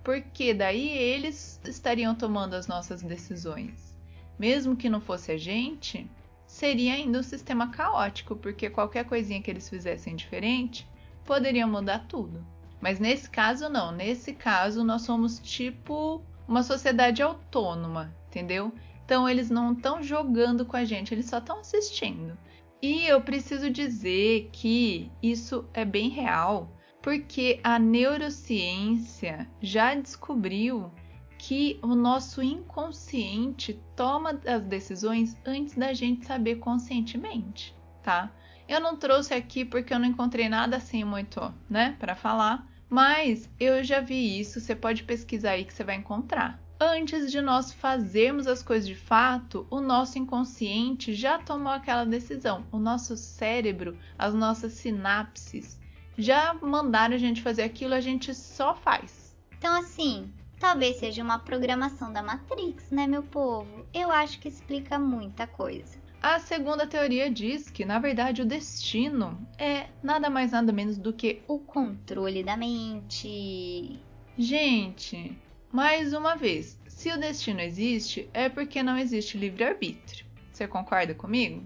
Porque 0.06 0.54
daí 0.54 0.96
eles 0.96 1.60
estariam 1.64 2.14
tomando 2.14 2.54
as 2.54 2.68
nossas 2.68 3.02
decisões. 3.02 3.92
Mesmo 4.38 4.76
que 4.76 4.88
não 4.88 5.00
fosse 5.00 5.32
a 5.32 5.36
gente, 5.36 6.08
seria 6.46 6.94
ainda 6.94 7.18
um 7.18 7.24
sistema 7.24 7.72
caótico, 7.72 8.36
porque 8.36 8.70
qualquer 8.70 9.04
coisinha 9.04 9.42
que 9.42 9.50
eles 9.50 9.68
fizessem 9.68 10.14
diferente 10.14 10.88
poderia 11.24 11.66
mudar 11.66 12.06
tudo. 12.06 12.46
Mas 12.80 13.00
nesse 13.00 13.28
caso, 13.28 13.68
não. 13.68 13.90
Nesse 13.90 14.32
caso, 14.32 14.84
nós 14.84 15.02
somos 15.02 15.40
tipo 15.40 16.22
uma 16.46 16.62
sociedade 16.62 17.20
autônoma, 17.20 18.14
entendeu? 18.28 18.72
Então 19.04 19.28
eles 19.28 19.50
não 19.50 19.72
estão 19.72 20.00
jogando 20.04 20.64
com 20.64 20.76
a 20.76 20.84
gente, 20.84 21.12
eles 21.12 21.26
só 21.26 21.38
estão 21.38 21.58
assistindo. 21.58 22.38
E 22.80 23.08
eu 23.08 23.20
preciso 23.22 23.68
dizer 23.68 24.50
que 24.52 25.10
isso 25.20 25.64
é 25.74 25.84
bem 25.84 26.10
real, 26.10 26.70
porque 27.06 27.60
a 27.62 27.78
neurociência 27.78 29.48
já 29.62 29.94
descobriu 29.94 30.90
que 31.38 31.78
o 31.80 31.94
nosso 31.94 32.42
inconsciente 32.42 33.80
toma 33.94 34.40
as 34.44 34.64
decisões 34.64 35.36
antes 35.46 35.76
da 35.76 35.92
gente 35.92 36.26
saber 36.26 36.56
conscientemente, 36.56 37.72
tá? 38.02 38.28
Eu 38.68 38.80
não 38.80 38.96
trouxe 38.96 39.32
aqui 39.32 39.64
porque 39.64 39.94
eu 39.94 40.00
não 40.00 40.06
encontrei 40.08 40.48
nada 40.48 40.78
assim 40.78 41.04
muito, 41.04 41.54
né, 41.70 41.94
para 42.00 42.16
falar, 42.16 42.66
mas 42.90 43.48
eu 43.60 43.84
já 43.84 44.00
vi 44.00 44.40
isso, 44.40 44.58
você 44.60 44.74
pode 44.74 45.04
pesquisar 45.04 45.52
aí 45.52 45.64
que 45.64 45.72
você 45.72 45.84
vai 45.84 45.94
encontrar. 45.94 46.60
Antes 46.80 47.30
de 47.30 47.40
nós 47.40 47.72
fazermos 47.72 48.48
as 48.48 48.64
coisas 48.64 48.88
de 48.88 48.96
fato, 48.96 49.64
o 49.70 49.80
nosso 49.80 50.18
inconsciente 50.18 51.14
já 51.14 51.38
tomou 51.38 51.72
aquela 51.72 52.04
decisão. 52.04 52.66
O 52.72 52.80
nosso 52.80 53.16
cérebro, 53.16 53.96
as 54.18 54.34
nossas 54.34 54.72
sinapses, 54.72 55.78
já 56.16 56.54
mandaram 56.54 57.14
a 57.14 57.18
gente 57.18 57.42
fazer 57.42 57.62
aquilo, 57.62 57.94
a 57.94 58.00
gente 58.00 58.34
só 58.34 58.74
faz. 58.74 59.36
Então, 59.58 59.78
assim, 59.78 60.32
talvez 60.58 60.96
seja 60.96 61.22
uma 61.22 61.38
programação 61.38 62.12
da 62.12 62.22
Matrix, 62.22 62.90
né, 62.90 63.06
meu 63.06 63.22
povo? 63.22 63.86
Eu 63.92 64.10
acho 64.10 64.38
que 64.38 64.48
explica 64.48 64.98
muita 64.98 65.46
coisa. 65.46 65.98
A 66.22 66.40
segunda 66.40 66.86
teoria 66.86 67.30
diz 67.30 67.70
que, 67.70 67.84
na 67.84 67.98
verdade, 67.98 68.42
o 68.42 68.46
destino 68.46 69.38
é 69.58 69.86
nada 70.02 70.28
mais 70.28 70.52
nada 70.52 70.72
menos 70.72 70.98
do 70.98 71.12
que 71.12 71.42
o 71.46 71.58
controle 71.58 72.42
da 72.42 72.56
mente. 72.56 74.00
Gente, 74.36 75.38
mais 75.70 76.12
uma 76.12 76.34
vez, 76.34 76.78
se 76.88 77.12
o 77.12 77.20
destino 77.20 77.60
existe, 77.60 78.28
é 78.32 78.48
porque 78.48 78.82
não 78.82 78.98
existe 78.98 79.38
livre-arbítrio. 79.38 80.26
Você 80.52 80.66
concorda 80.66 81.14
comigo? 81.14 81.62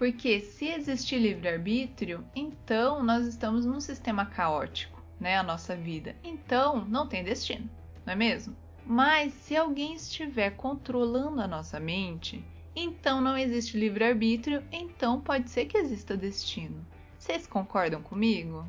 Porque 0.00 0.40
se 0.40 0.64
existir 0.64 1.18
livre-arbítrio, 1.18 2.24
então 2.34 3.02
nós 3.02 3.26
estamos 3.26 3.66
num 3.66 3.82
sistema 3.82 4.24
caótico, 4.24 5.04
né? 5.20 5.36
A 5.36 5.42
nossa 5.42 5.76
vida. 5.76 6.16
Então 6.24 6.86
não 6.86 7.06
tem 7.06 7.22
destino, 7.22 7.68
não 8.06 8.14
é 8.14 8.16
mesmo? 8.16 8.56
Mas 8.86 9.34
se 9.34 9.54
alguém 9.54 9.92
estiver 9.92 10.52
controlando 10.52 11.42
a 11.42 11.46
nossa 11.46 11.78
mente, 11.78 12.42
então 12.74 13.20
não 13.20 13.36
existe 13.36 13.76
livre-arbítrio, 13.76 14.64
então 14.72 15.20
pode 15.20 15.50
ser 15.50 15.66
que 15.66 15.76
exista 15.76 16.16
destino. 16.16 16.82
Vocês 17.18 17.46
concordam 17.46 18.00
comigo? 18.00 18.66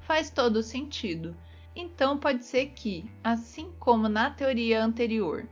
Faz 0.00 0.30
todo 0.30 0.64
sentido. 0.64 1.36
Então 1.76 2.18
pode 2.18 2.44
ser 2.44 2.70
que, 2.70 3.08
assim 3.22 3.70
como 3.78 4.08
na 4.08 4.32
teoria 4.32 4.82
anterior, 4.82 5.48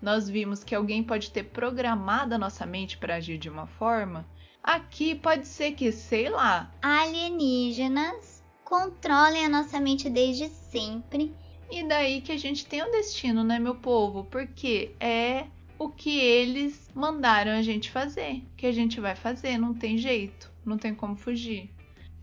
nós 0.00 0.28
vimos 0.28 0.62
que 0.62 0.74
alguém 0.74 1.02
pode 1.02 1.30
ter 1.30 1.44
programado 1.44 2.34
a 2.34 2.38
nossa 2.38 2.66
mente 2.66 2.98
para 2.98 3.16
agir 3.16 3.38
de 3.38 3.48
uma 3.48 3.66
forma, 3.66 4.26
aqui 4.62 5.14
pode 5.14 5.46
ser 5.46 5.72
que, 5.72 5.90
sei 5.92 6.28
lá, 6.28 6.72
alienígenas 6.82 8.44
controlem 8.64 9.46
a 9.46 9.48
nossa 9.48 9.80
mente 9.80 10.10
desde 10.10 10.48
sempre. 10.48 11.34
E 11.70 11.82
daí 11.82 12.20
que 12.20 12.32
a 12.32 12.38
gente 12.38 12.66
tem 12.66 12.82
o 12.82 12.88
um 12.88 12.90
destino, 12.90 13.42
né, 13.42 13.58
meu 13.58 13.74
povo? 13.74 14.24
Porque 14.24 14.94
é 15.00 15.46
o 15.78 15.88
que 15.88 16.18
eles 16.18 16.88
mandaram 16.94 17.52
a 17.52 17.62
gente 17.62 17.90
fazer, 17.90 18.42
que 18.56 18.66
a 18.66 18.72
gente 18.72 19.00
vai 19.00 19.14
fazer, 19.14 19.58
não 19.58 19.74
tem 19.74 19.98
jeito, 19.98 20.50
não 20.64 20.78
tem 20.78 20.94
como 20.94 21.16
fugir. 21.16 21.70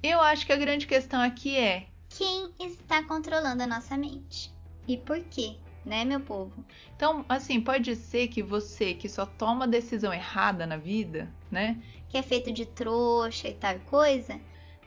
Eu 0.02 0.20
acho 0.20 0.46
que 0.46 0.54
a 0.54 0.58
grande 0.58 0.88
questão 0.88 1.22
aqui 1.22 1.56
é 1.56 1.88
quem 2.10 2.52
está 2.60 3.04
controlando 3.04 3.64
a 3.64 3.68
nossa 3.68 3.98
mente 3.98 4.52
e 4.88 4.98
por 4.98 5.20
quê? 5.22 5.56
Né, 5.86 6.06
meu 6.06 6.20
povo? 6.20 6.64
Então, 6.96 7.26
assim, 7.28 7.60
pode 7.62 7.96
ser 7.96 8.28
que 8.28 8.42
você 8.42 8.94
que 8.94 9.10
só 9.10 9.26
toma 9.26 9.68
decisão 9.68 10.14
errada 10.14 10.66
na 10.66 10.78
vida, 10.78 11.32
né? 11.52 11.82
Que 12.10 12.18
é 12.18 12.22
feito 12.22 12.52
de 12.52 12.66
trouxa 12.66 13.48
e 13.48 13.54
tal 13.54 13.80
coisa. 13.82 14.40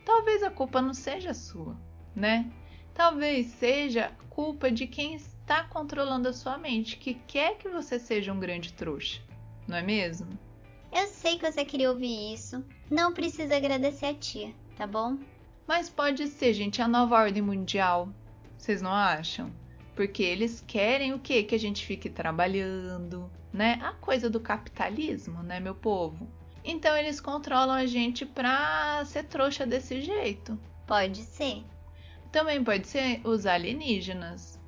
Talvez 0.05 0.41
a 0.43 0.49
culpa 0.49 0.81
não 0.81 0.93
seja 0.93 1.33
sua, 1.33 1.75
né? 2.15 2.49
Talvez 2.93 3.47
seja 3.47 4.11
culpa 4.29 4.71
de 4.71 4.87
quem 4.87 5.15
está 5.15 5.63
controlando 5.63 6.29
a 6.29 6.33
sua 6.33 6.57
mente, 6.57 6.97
que 6.97 7.13
quer 7.13 7.57
que 7.57 7.69
você 7.69 7.99
seja 7.99 8.33
um 8.33 8.39
grande 8.39 8.73
trouxa, 8.73 9.21
não 9.67 9.77
é 9.77 9.81
mesmo? 9.81 10.27
Eu 10.91 11.07
sei 11.07 11.37
que 11.37 11.51
você 11.51 11.65
queria 11.65 11.91
ouvir 11.91 12.33
isso. 12.33 12.63
Não 12.89 13.13
precisa 13.13 13.55
agradecer 13.57 14.05
a 14.05 14.13
tia, 14.13 14.53
tá 14.75 14.87
bom? 14.87 15.17
Mas 15.67 15.89
pode 15.89 16.27
ser, 16.27 16.53
gente, 16.53 16.81
a 16.81 16.87
nova 16.87 17.15
ordem 17.15 17.43
mundial. 17.43 18.09
Vocês 18.57 18.81
não 18.81 18.91
acham? 18.91 19.51
Porque 19.97 20.21
eles 20.21 20.63
querem 20.67 21.15
o 21.15 21.19
quê? 21.19 21.41
Que 21.41 21.55
a 21.55 21.59
gente 21.59 21.83
fique 21.83 22.07
trabalhando, 22.07 23.27
né? 23.51 23.79
A 23.81 23.93
coisa 23.93 24.29
do 24.29 24.39
capitalismo, 24.39 25.41
né, 25.41 25.59
meu 25.59 25.73
povo? 25.73 26.29
Então 26.63 26.95
eles 26.95 27.19
controlam 27.19 27.75
a 27.75 27.87
gente 27.87 28.23
pra 28.23 29.03
ser 29.05 29.23
trouxa 29.23 29.65
desse 29.65 29.99
jeito. 30.01 30.55
Pode 30.85 31.23
ser. 31.23 31.63
Também 32.31 32.63
pode 32.63 32.85
ser 32.85 33.21
os 33.23 33.47
alienígenas. 33.47 34.59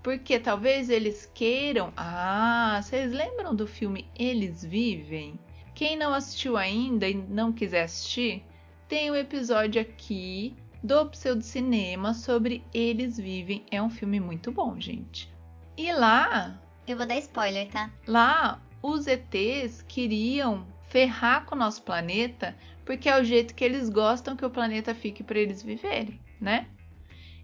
Porque 0.00 0.38
talvez 0.38 0.88
eles 0.88 1.28
queiram. 1.34 1.92
Ah, 1.96 2.78
vocês 2.80 3.10
lembram 3.10 3.56
do 3.56 3.66
filme 3.66 4.08
Eles 4.16 4.64
Vivem? 4.64 5.40
Quem 5.74 5.96
não 5.96 6.14
assistiu 6.14 6.56
ainda 6.56 7.08
e 7.08 7.14
não 7.14 7.52
quiser 7.52 7.82
assistir, 7.82 8.44
tem 8.86 9.10
um 9.10 9.16
episódio 9.16 9.82
aqui 9.82 10.54
do 10.82 11.06
Pseudo 11.06 11.42
Cinema 11.42 12.14
sobre 12.14 12.64
Eles 12.72 13.18
Vivem. 13.18 13.64
É 13.70 13.82
um 13.82 13.90
filme 13.90 14.20
muito 14.20 14.52
bom, 14.52 14.78
gente. 14.80 15.32
E 15.76 15.92
lá. 15.92 16.60
Eu 16.86 16.96
vou 16.96 17.06
dar 17.06 17.18
spoiler, 17.18 17.68
tá? 17.68 17.90
Lá, 18.06 18.62
os 18.82 19.06
ETs 19.06 19.82
queriam 19.82 20.66
ferrar 20.88 21.44
com 21.44 21.54
o 21.54 21.58
nosso 21.58 21.82
planeta 21.82 22.56
porque 22.84 23.08
é 23.08 23.20
o 23.20 23.24
jeito 23.24 23.54
que 23.54 23.62
eles 23.62 23.90
gostam 23.90 24.34
que 24.34 24.46
o 24.46 24.50
planeta 24.50 24.94
fique 24.94 25.22
para 25.22 25.38
eles 25.38 25.62
viverem, 25.62 26.18
né? 26.40 26.66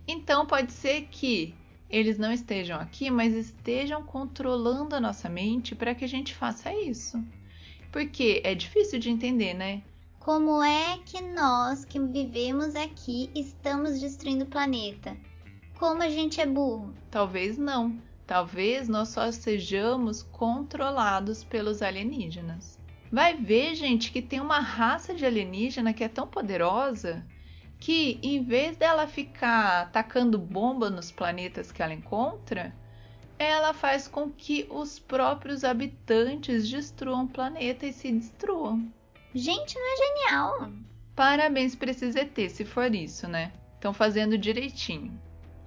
Então 0.09 0.47
pode 0.47 0.73
ser 0.73 1.03
que 1.11 1.55
eles 1.91 2.19
não 2.19 2.33
estejam 2.33 2.81
aqui, 2.81 3.11
mas 3.11 3.35
estejam 3.35 4.03
controlando 4.03 4.97
a 4.97 5.01
nossa 5.01 5.29
mente 5.29 5.75
para 5.75 5.95
que 5.95 6.05
a 6.05 6.09
gente 6.09 6.35
faça 6.35 6.73
isso. 6.73 7.23
Porque 7.93 8.41
é 8.43 8.55
difícil 8.55 8.99
de 8.99 9.11
entender, 9.11 9.53
né? 9.53 9.83
Como 10.25 10.63
é 10.63 10.97
que 11.05 11.21
nós 11.21 11.85
que 11.85 12.01
vivemos 12.01 12.75
aqui 12.75 13.31
estamos 13.35 14.01
destruindo 14.01 14.45
o 14.45 14.49
planeta? 14.49 15.15
Como 15.79 16.03
a 16.03 16.09
gente 16.09 16.41
é 16.41 16.47
burro? 16.47 16.95
Talvez 17.11 17.59
não. 17.59 18.01
Talvez 18.27 18.89
nós 18.89 19.11
só 19.11 19.31
sejamos 19.31 20.23
controlados 20.23 21.45
pelos 21.45 21.83
alienígenas. 21.83 22.81
Vai 23.13 23.37
ver, 23.37 23.75
gente, 23.75 24.11
que 24.11 24.23
tem 24.23 24.41
uma 24.41 24.61
raça 24.61 25.15
de 25.15 25.27
alienígena 25.27 25.93
que 25.93 26.03
é 26.03 26.09
tão 26.09 26.27
poderosa 26.27 27.23
que, 27.79 28.19
em 28.23 28.43
vez 28.43 28.79
dela 28.79 29.07
ficar 29.07 29.83
atacando 29.83 30.39
bomba 30.39 30.89
nos 30.89 31.13
planetas 31.13 31.71
que 31.71 31.83
ela 31.83 31.93
encontra, 31.93 32.75
ela 33.39 33.75
faz 33.75 34.09
com 34.09 34.31
que 34.31 34.67
os 34.71 34.99
próprios 34.99 35.65
habitantes 35.65 36.67
destruam 36.67 37.25
o 37.25 37.29
planeta 37.29 37.85
e 37.85 37.93
se 37.93 38.11
destruam. 38.11 38.91
Gente, 39.35 39.75
não 39.75 39.93
é 39.93 39.97
genial? 39.97 40.73
Parabéns 41.17 41.75
para 41.75 41.91
esses 41.91 42.15
ET, 42.15 42.39
se 42.49 42.65
for 42.65 42.95
isso, 42.95 43.27
né? 43.27 43.53
Estão 43.75 43.93
fazendo 43.93 44.39
direitinho. 44.39 45.21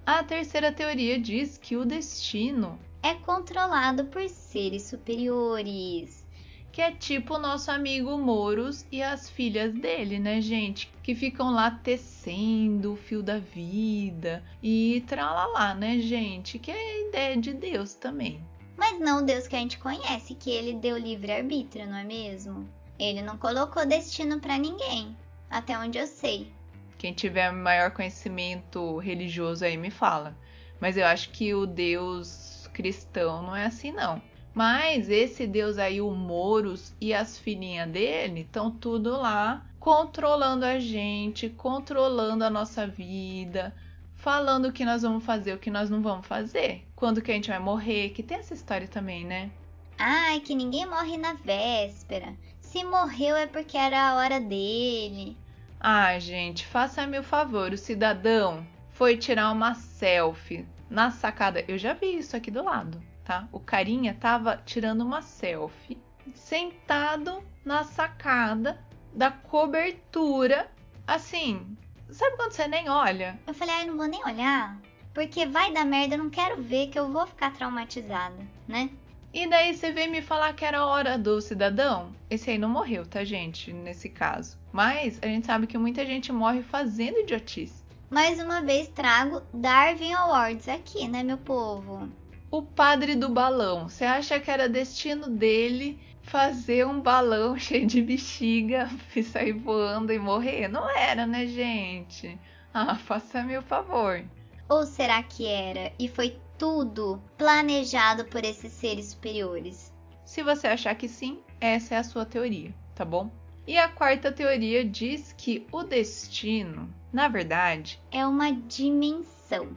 A 0.05 0.23
terceira 0.23 0.71
teoria 0.71 1.19
diz 1.19 1.57
que 1.57 1.75
o 1.75 1.83
destino 1.83 2.79
é 3.03 3.13
controlado 3.13 4.05
por 4.05 4.27
seres 4.29 4.83
superiores. 4.83 6.25
Que 6.71 6.81
é 6.81 6.91
tipo 6.91 7.35
o 7.35 7.39
nosso 7.39 7.69
amigo 7.69 8.17
Moros 8.17 8.85
e 8.89 9.03
as 9.03 9.29
filhas 9.29 9.73
dele, 9.73 10.17
né, 10.17 10.39
gente? 10.39 10.89
Que 11.03 11.13
ficam 11.13 11.51
lá 11.51 11.69
tecendo 11.71 12.93
o 12.93 12.95
fio 12.95 13.21
da 13.21 13.37
vida 13.37 14.41
e 14.63 15.03
tralalá, 15.07 15.73
né, 15.73 15.99
gente? 15.99 16.57
Que 16.57 16.71
é 16.71 16.73
a 16.73 17.07
ideia 17.09 17.37
de 17.37 17.53
Deus 17.53 17.93
também. 17.95 18.39
Mas 18.77 18.97
não 18.97 19.19
o 19.19 19.25
Deus 19.25 19.45
que 19.45 19.57
a 19.57 19.59
gente 19.59 19.77
conhece, 19.77 20.35
que 20.35 20.51
ele 20.51 20.73
deu 20.73 20.97
livre-arbítrio, 20.97 21.85
não 21.85 21.97
é 21.97 22.03
mesmo? 22.05 22.65
Ele 22.99 23.21
não 23.21 23.37
colocou 23.37 23.85
destino 23.85 24.39
para 24.39 24.57
ninguém, 24.57 25.15
até 25.49 25.77
onde 25.77 25.97
eu 25.97 26.07
sei. 26.07 26.51
Quem 26.97 27.13
tiver 27.13 27.51
maior 27.51 27.91
conhecimento 27.91 28.97
religioso 28.97 29.63
aí 29.63 29.77
me 29.77 29.91
fala. 29.91 30.35
Mas 30.79 30.97
eu 30.97 31.05
acho 31.05 31.29
que 31.29 31.53
o 31.53 31.65
Deus 31.65 32.69
cristão 32.73 33.41
não 33.41 33.55
é 33.55 33.65
assim, 33.65 33.91
não. 33.91 34.21
Mas 34.53 35.09
esse 35.09 35.45
Deus 35.45 35.77
aí, 35.77 36.01
o 36.01 36.11
Moros 36.11 36.93
e 36.99 37.13
as 37.13 37.37
filhinhas 37.37 37.89
dele, 37.89 38.41
estão 38.41 38.71
tudo 38.71 39.11
lá 39.11 39.65
controlando 39.79 40.65
a 40.65 40.79
gente, 40.79 41.49
controlando 41.49 42.43
a 42.43 42.49
nossa 42.49 42.87
vida, 42.87 43.73
falando 44.15 44.65
o 44.65 44.71
que 44.71 44.83
nós 44.83 45.03
vamos 45.03 45.23
fazer, 45.23 45.53
o 45.53 45.59
que 45.59 45.71
nós 45.71 45.89
não 45.89 46.01
vamos 46.01 46.25
fazer, 46.25 46.85
quando 46.95 47.21
que 47.21 47.31
a 47.31 47.33
gente 47.33 47.49
vai 47.49 47.59
morrer, 47.59 48.09
que 48.09 48.23
tem 48.23 48.37
essa 48.37 48.53
história 48.53 48.87
também, 48.87 49.23
né? 49.23 49.49
Ai, 49.97 50.39
que 50.41 50.53
ninguém 50.53 50.85
morre 50.85 51.17
na 51.17 51.33
véspera. 51.33 52.35
Se 52.71 52.83
morreu 52.83 53.35
é 53.37 53.47
porque 53.47 53.77
era 53.77 54.09
a 54.09 54.15
hora 54.15 54.41
dele. 54.41 55.37
Ah, 55.79 56.19
gente, 56.19 56.65
faça-me 56.65 57.17
o 57.17 57.23
favor, 57.23 57.71
o 57.71 57.77
cidadão 57.77 58.67
foi 58.89 59.15
tirar 59.15 59.51
uma 59.51 59.73
selfie 59.73 60.67
na 60.89 61.09
sacada. 61.09 61.63
Eu 61.65 61.77
já 61.77 61.93
vi 61.93 62.17
isso 62.17 62.35
aqui 62.35 62.51
do 62.51 62.61
lado, 62.61 63.01
tá? 63.23 63.47
O 63.53 63.59
carinha 63.59 64.13
tava 64.13 64.61
tirando 64.65 65.01
uma 65.01 65.21
selfie 65.21 65.97
sentado 66.35 67.41
na 67.63 67.85
sacada 67.85 68.77
da 69.13 69.31
cobertura, 69.31 70.69
assim. 71.07 71.77
Sabe 72.09 72.35
quando 72.35 72.51
você 72.51 72.67
nem 72.67 72.89
olha? 72.89 73.39
Eu 73.47 73.53
falei, 73.53 73.75
ah, 73.75 73.81
eu 73.83 73.87
não 73.87 73.97
vou 73.97 74.07
nem 74.07 74.23
olhar, 74.25 74.77
porque 75.13 75.45
vai 75.45 75.71
dar 75.71 75.85
merda, 75.85 76.15
eu 76.15 76.19
não 76.19 76.29
quero 76.29 76.61
ver 76.61 76.87
que 76.87 76.99
eu 76.99 77.09
vou 77.09 77.25
ficar 77.25 77.53
traumatizada, 77.53 78.45
né? 78.67 78.89
E 79.37 79.45
daí 79.45 79.71
você 79.71 79.91
vem 79.91 80.09
me 80.09 80.19
falar 80.19 80.51
que 80.53 80.65
era 80.65 80.79
a 80.79 80.85
hora 80.87 81.15
do 81.15 81.39
cidadão? 81.39 82.11
Esse 82.27 82.49
aí 82.49 82.57
não 82.57 82.67
morreu, 82.69 83.05
tá, 83.05 83.23
gente? 83.23 83.71
Nesse 83.71 84.09
caso. 84.09 84.57
Mas 84.73 85.19
a 85.21 85.27
gente 85.27 85.45
sabe 85.45 85.67
que 85.67 85.77
muita 85.77 86.03
gente 86.03 86.31
morre 86.31 86.63
fazendo 86.63 87.19
idiotice. 87.19 87.83
Mais 88.09 88.39
uma 88.39 88.63
vez 88.63 88.87
trago 88.87 89.43
Darwin 89.53 90.11
Awards 90.11 90.67
aqui, 90.67 91.07
né, 91.07 91.21
meu 91.21 91.37
povo? 91.37 92.11
O 92.49 92.63
padre 92.63 93.15
do 93.15 93.29
balão. 93.29 93.87
Você 93.87 94.05
acha 94.05 94.39
que 94.39 94.49
era 94.49 94.67
destino 94.67 95.29
dele 95.29 95.99
fazer 96.23 96.87
um 96.87 96.99
balão 96.99 97.55
cheio 97.61 97.85
de 97.85 98.01
bexiga 98.01 98.89
e 99.15 99.21
sair 99.21 99.53
voando 99.53 100.11
e 100.11 100.17
morrer? 100.17 100.67
Não 100.67 100.89
era, 100.89 101.27
né, 101.27 101.45
gente? 101.45 102.39
Ah, 102.73 102.95
faça-me 103.05 103.55
o 103.55 103.61
favor. 103.61 104.25
Ou 104.67 104.83
será 104.83 105.21
que 105.21 105.45
era 105.45 105.93
e 105.99 106.07
foi 106.07 106.39
tudo 106.57 107.21
planejado 107.37 108.25
por 108.25 108.43
esses 108.43 108.71
seres 108.71 109.07
superiores? 109.07 109.93
Se 110.25 110.43
você 110.43 110.67
achar 110.67 110.95
que 110.95 111.07
sim, 111.07 111.39
essa 111.61 111.95
é 111.95 111.97
a 111.97 112.03
sua 112.03 112.25
teoria, 112.25 112.73
tá 112.95 113.05
bom? 113.05 113.31
E 113.65 113.77
a 113.77 113.89
quarta 113.89 114.31
teoria 114.31 114.83
diz 114.83 115.33
que 115.37 115.67
o 115.71 115.83
destino, 115.83 116.89
na 117.11 117.27
verdade, 117.27 117.99
é 118.11 118.25
uma 118.25 118.51
dimensão. 118.51 119.75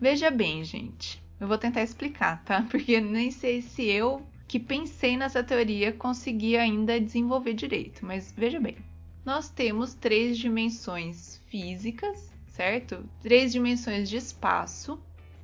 Veja 0.00 0.30
bem, 0.30 0.64
gente. 0.64 1.22
Eu 1.40 1.46
vou 1.46 1.56
tentar 1.56 1.82
explicar, 1.82 2.42
tá? 2.44 2.66
Porque 2.70 3.00
nem 3.00 3.30
sei 3.30 3.62
se 3.62 3.84
eu 3.84 4.26
que 4.46 4.58
pensei 4.58 5.16
nessa 5.16 5.44
teoria 5.44 5.92
consegui 5.92 6.56
ainda 6.56 7.00
desenvolver 7.00 7.54
direito, 7.54 8.04
mas 8.04 8.32
veja 8.36 8.58
bem. 8.58 8.76
Nós 9.24 9.50
temos 9.50 9.94
três 9.94 10.38
dimensões 10.38 11.40
físicas, 11.46 12.32
certo? 12.46 13.08
Três 13.20 13.52
dimensões 13.52 14.08
de 14.08 14.16
espaço 14.16 14.98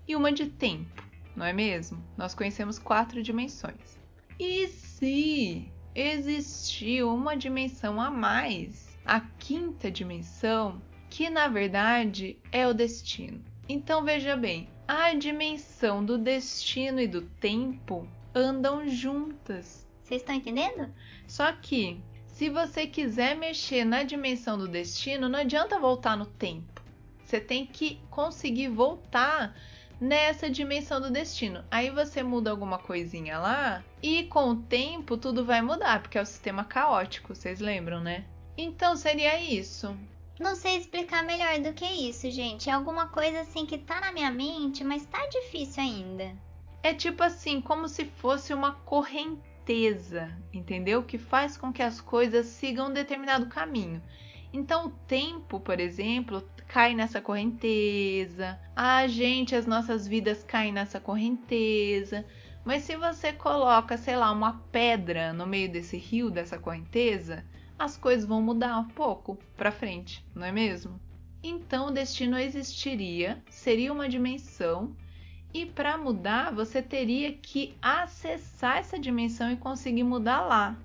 e 0.06 0.14
uma 0.14 0.32
de 0.32 0.46
tempo, 0.46 1.02
não 1.34 1.44
é 1.44 1.52
mesmo? 1.52 2.02
Nós 2.16 2.34
conhecemos 2.34 2.78
quatro 2.78 3.22
dimensões. 3.22 3.98
E 4.38 4.68
se 4.68 5.70
existir 5.94 7.04
uma 7.04 7.36
dimensão 7.36 8.00
a 8.00 8.10
mais, 8.10 8.98
a 9.04 9.20
quinta 9.20 9.90
dimensão, 9.90 10.82
que 11.08 11.30
na 11.30 11.48
verdade 11.48 12.36
é 12.50 12.66
o 12.66 12.74
destino? 12.74 13.42
Então 13.68 14.04
veja 14.04 14.36
bem, 14.36 14.68
a 14.86 15.14
dimensão 15.14 16.04
do 16.04 16.18
destino 16.18 17.00
e 17.00 17.06
do 17.06 17.22
tempo 17.22 18.06
andam 18.34 18.88
juntas. 18.88 19.86
Vocês 20.02 20.20
estão 20.20 20.34
entendendo? 20.34 20.92
Só 21.26 21.50
que 21.52 22.00
se 22.26 22.50
você 22.50 22.86
quiser 22.86 23.36
mexer 23.36 23.84
na 23.84 24.02
dimensão 24.02 24.58
do 24.58 24.68
destino, 24.68 25.28
não 25.28 25.38
adianta 25.38 25.78
voltar 25.78 26.16
no 26.16 26.26
tempo. 26.26 26.82
Você 27.24 27.40
tem 27.40 27.64
que 27.64 28.00
conseguir 28.10 28.68
voltar 28.68 29.56
nessa 30.00 30.50
dimensão 30.50 31.00
do 31.00 31.10
destino. 31.10 31.64
Aí 31.70 31.90
você 31.90 32.22
muda 32.22 32.50
alguma 32.50 32.78
coisinha 32.78 33.38
lá 33.38 33.82
e 34.02 34.24
com 34.24 34.50
o 34.50 34.56
tempo 34.56 35.16
tudo 35.16 35.44
vai 35.44 35.62
mudar, 35.62 36.02
porque 36.02 36.18
é 36.18 36.22
o 36.22 36.26
sistema 36.26 36.64
caótico, 36.64 37.34
vocês 37.34 37.60
lembram, 37.60 38.00
né? 38.00 38.24
Então 38.56 38.96
seria 38.96 39.40
isso. 39.40 39.96
Não 40.38 40.56
sei 40.56 40.76
explicar 40.76 41.22
melhor 41.22 41.58
do 41.60 41.72
que 41.72 41.84
isso, 41.84 42.30
gente. 42.30 42.68
É 42.68 42.72
alguma 42.72 43.08
coisa 43.08 43.40
assim 43.40 43.64
que 43.64 43.78
tá 43.78 44.00
na 44.00 44.12
minha 44.12 44.30
mente, 44.30 44.82
mas 44.82 45.06
tá 45.06 45.24
difícil 45.26 45.82
ainda. 45.82 46.32
É 46.82 46.92
tipo 46.92 47.22
assim, 47.22 47.60
como 47.60 47.88
se 47.88 48.04
fosse 48.04 48.52
uma 48.52 48.72
correnteza, 48.72 50.36
entendeu? 50.52 51.02
Que 51.02 51.18
faz 51.18 51.56
com 51.56 51.72
que 51.72 51.82
as 51.82 52.00
coisas 52.00 52.46
sigam 52.46 52.88
um 52.88 52.92
determinado 52.92 53.46
caminho. 53.46 54.02
Então, 54.54 54.86
o 54.86 54.90
tempo, 55.08 55.58
por 55.58 55.80
exemplo, 55.80 56.40
cai 56.68 56.94
nessa 56.94 57.20
correnteza, 57.20 58.56
a 58.76 59.04
gente, 59.08 59.52
as 59.52 59.66
nossas 59.66 60.06
vidas 60.06 60.44
caem 60.44 60.72
nessa 60.72 61.00
correnteza. 61.00 62.24
Mas 62.64 62.84
se 62.84 62.96
você 62.96 63.32
coloca, 63.32 63.96
sei 63.96 64.16
lá, 64.16 64.30
uma 64.30 64.62
pedra 64.70 65.32
no 65.32 65.44
meio 65.44 65.72
desse 65.72 65.96
rio, 65.96 66.30
dessa 66.30 66.56
correnteza, 66.56 67.44
as 67.76 67.96
coisas 67.96 68.24
vão 68.24 68.40
mudar 68.40 68.78
um 68.78 68.86
pouco 68.86 69.36
para 69.56 69.72
frente, 69.72 70.24
não 70.32 70.46
é 70.46 70.52
mesmo? 70.52 71.00
Então 71.42 71.88
o 71.88 71.90
destino 71.90 72.38
existiria, 72.38 73.42
seria 73.50 73.92
uma 73.92 74.08
dimensão, 74.08 74.94
e 75.52 75.66
para 75.66 75.98
mudar 75.98 76.54
você 76.54 76.80
teria 76.80 77.32
que 77.32 77.76
acessar 77.82 78.78
essa 78.78 79.00
dimensão 79.00 79.50
e 79.50 79.56
conseguir 79.56 80.04
mudar 80.04 80.42
lá. 80.42 80.76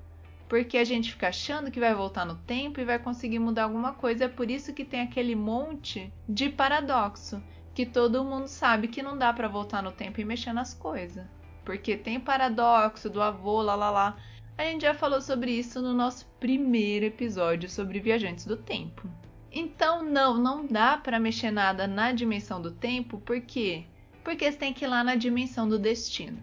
Porque 0.49 0.79
a 0.79 0.83
gente 0.83 1.11
fica 1.11 1.27
achando 1.27 1.69
que 1.69 1.79
vai 1.79 1.93
voltar 1.93 2.25
no 2.25 2.35
tempo 2.35 2.81
e 2.81 2.85
vai 2.85 2.97
conseguir 2.97 3.37
mudar 3.37 3.65
alguma 3.65 3.93
coisa. 3.93 4.25
É 4.25 4.27
por 4.27 4.49
isso 4.49 4.73
que 4.73 4.83
tem 4.83 5.01
aquele 5.01 5.35
monte 5.35 6.11
de 6.27 6.49
paradoxo, 6.49 7.41
que 7.75 7.85
todo 7.85 8.23
mundo 8.23 8.47
sabe 8.47 8.87
que 8.87 9.03
não 9.03 9.15
dá 9.15 9.31
para 9.31 9.47
voltar 9.47 9.83
no 9.83 9.91
tempo 9.91 10.19
e 10.19 10.25
mexer 10.25 10.51
nas 10.51 10.73
coisas. 10.73 11.23
Porque 11.63 11.95
tem 11.95 12.19
paradoxo 12.19 13.11
do 13.11 13.21
avô, 13.21 13.61
lá 13.61 13.75
lá 13.75 13.91
lá. 13.91 14.17
A 14.57 14.63
gente 14.63 14.81
já 14.81 14.95
falou 14.95 15.21
sobre 15.21 15.51
isso 15.51 15.83
no 15.83 15.93
nosso 15.93 16.25
primeiro 16.39 17.05
episódio 17.05 17.69
sobre 17.69 17.99
viajantes 17.99 18.45
do 18.45 18.57
tempo. 18.57 19.07
Então, 19.51 20.03
não, 20.03 20.35
não 20.35 20.65
dá 20.65 20.97
para 20.97 21.19
mexer 21.19 21.51
nada 21.51 21.87
na 21.87 22.11
dimensão 22.11 22.59
do 22.59 22.71
tempo, 22.71 23.19
por 23.19 23.39
quê? 23.41 23.85
Porque 24.23 24.51
você 24.51 24.57
tem 24.57 24.73
que 24.73 24.83
ir 24.83 24.87
lá 24.87 25.03
na 25.03 25.15
dimensão 25.15 25.69
do 25.69 25.77
destino. 25.77 26.39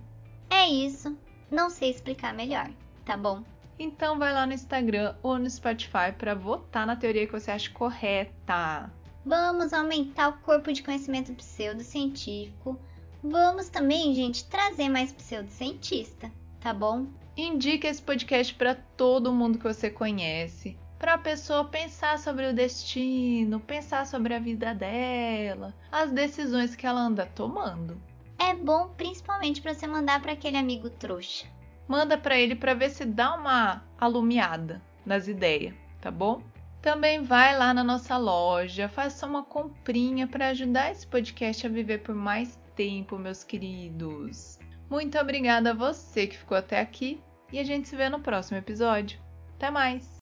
É 0.49 0.69
isso. 0.69 1.19
Não 1.51 1.69
sei 1.69 1.91
explicar 1.91 2.33
melhor, 2.33 2.71
tá 3.05 3.17
bom? 3.17 3.45
Então 3.79 4.19
vai 4.19 4.33
lá 4.33 4.47
no 4.47 4.53
Instagram 4.53 5.15
ou 5.23 5.39
no 5.39 5.49
Spotify 5.49 6.13
para 6.17 6.35
votar 6.35 6.87
na 6.87 6.97
teoria 6.97 7.27
que 7.27 7.33
você 7.33 7.51
acha 7.51 7.71
correta. 7.71 8.91
Vamos 9.25 9.73
aumentar 9.73 10.29
o 10.29 10.39
corpo 10.39 10.73
de 10.73 10.83
conhecimento 10.83 11.33
pseudocientífico. 11.35 12.79
Vamos 13.23 13.69
também, 13.69 14.15
gente, 14.15 14.45
trazer 14.45 14.89
mais 14.89 15.13
pseudocientista, 15.13 16.31
tá 16.61 16.73
bom? 16.73 17.07
Indique 17.37 17.87
esse 17.87 18.01
podcast 18.01 18.55
para 18.55 18.75
todo 18.75 19.33
mundo 19.33 19.59
que 19.59 19.65
você 19.65 19.91
conhece 19.91 20.79
para 20.99 21.15
a 21.15 21.19
pessoa 21.19 21.65
pensar 21.65 22.19
sobre 22.19 22.49
o 22.49 22.55
destino, 22.55 23.61
pensar 23.61 24.07
sobre 24.07 24.35
a 24.35 24.39
vida 24.39 24.75
dela, 24.75 25.75
as 25.93 26.11
decisões 26.11 26.75
que 26.75 26.87
ela 26.87 27.01
anda 27.01 27.27
tomando. 27.27 28.01
É 28.39 28.55
bom 28.55 28.89
principalmente 28.97 29.61
para 29.61 29.75
você 29.75 29.87
mandar 29.87 30.21
para 30.21 30.33
aquele 30.33 30.57
amigo 30.57 30.89
trouxa. 30.91 31.47
Manda 31.89 32.19
para 32.19 32.39
ele 32.39 32.55
para 32.55 32.75
ver 32.75 32.91
se 32.91 33.05
dá 33.05 33.35
uma 33.35 33.83
alumiada 33.99 34.83
nas 35.05 35.29
ideias, 35.29 35.75
tá 36.01 36.11
bom? 36.11 36.43
Também 36.83 37.23
vai 37.23 37.57
lá 37.57 37.73
na 37.73 37.83
nossa 37.83 38.17
loja, 38.17 38.89
faça 38.89 39.27
uma 39.27 39.43
comprinha 39.43 40.27
para 40.27 40.49
ajudar 40.49 40.93
esse 40.93 41.07
podcast 41.07 41.67
a 41.67 41.71
viver 41.71 41.99
por 41.99 42.15
mais 42.15 42.61
tempo, 42.75 43.19
meus 43.19 43.43
queridos. 43.43 44.59
Muito 44.89 45.19
obrigada 45.19 45.71
a 45.71 45.75
você 45.75 46.27
que 46.27 46.39
ficou 46.39 46.57
até 46.57 46.81
aqui 46.81 47.21
e 47.53 47.59
a 47.59 47.65
gente 47.65 47.89
se 47.89 47.97
vê 47.97 48.09
no 48.09 48.21
próximo 48.21 48.59
episódio. 48.59 49.19
Até 49.57 49.71
mais! 49.71 50.16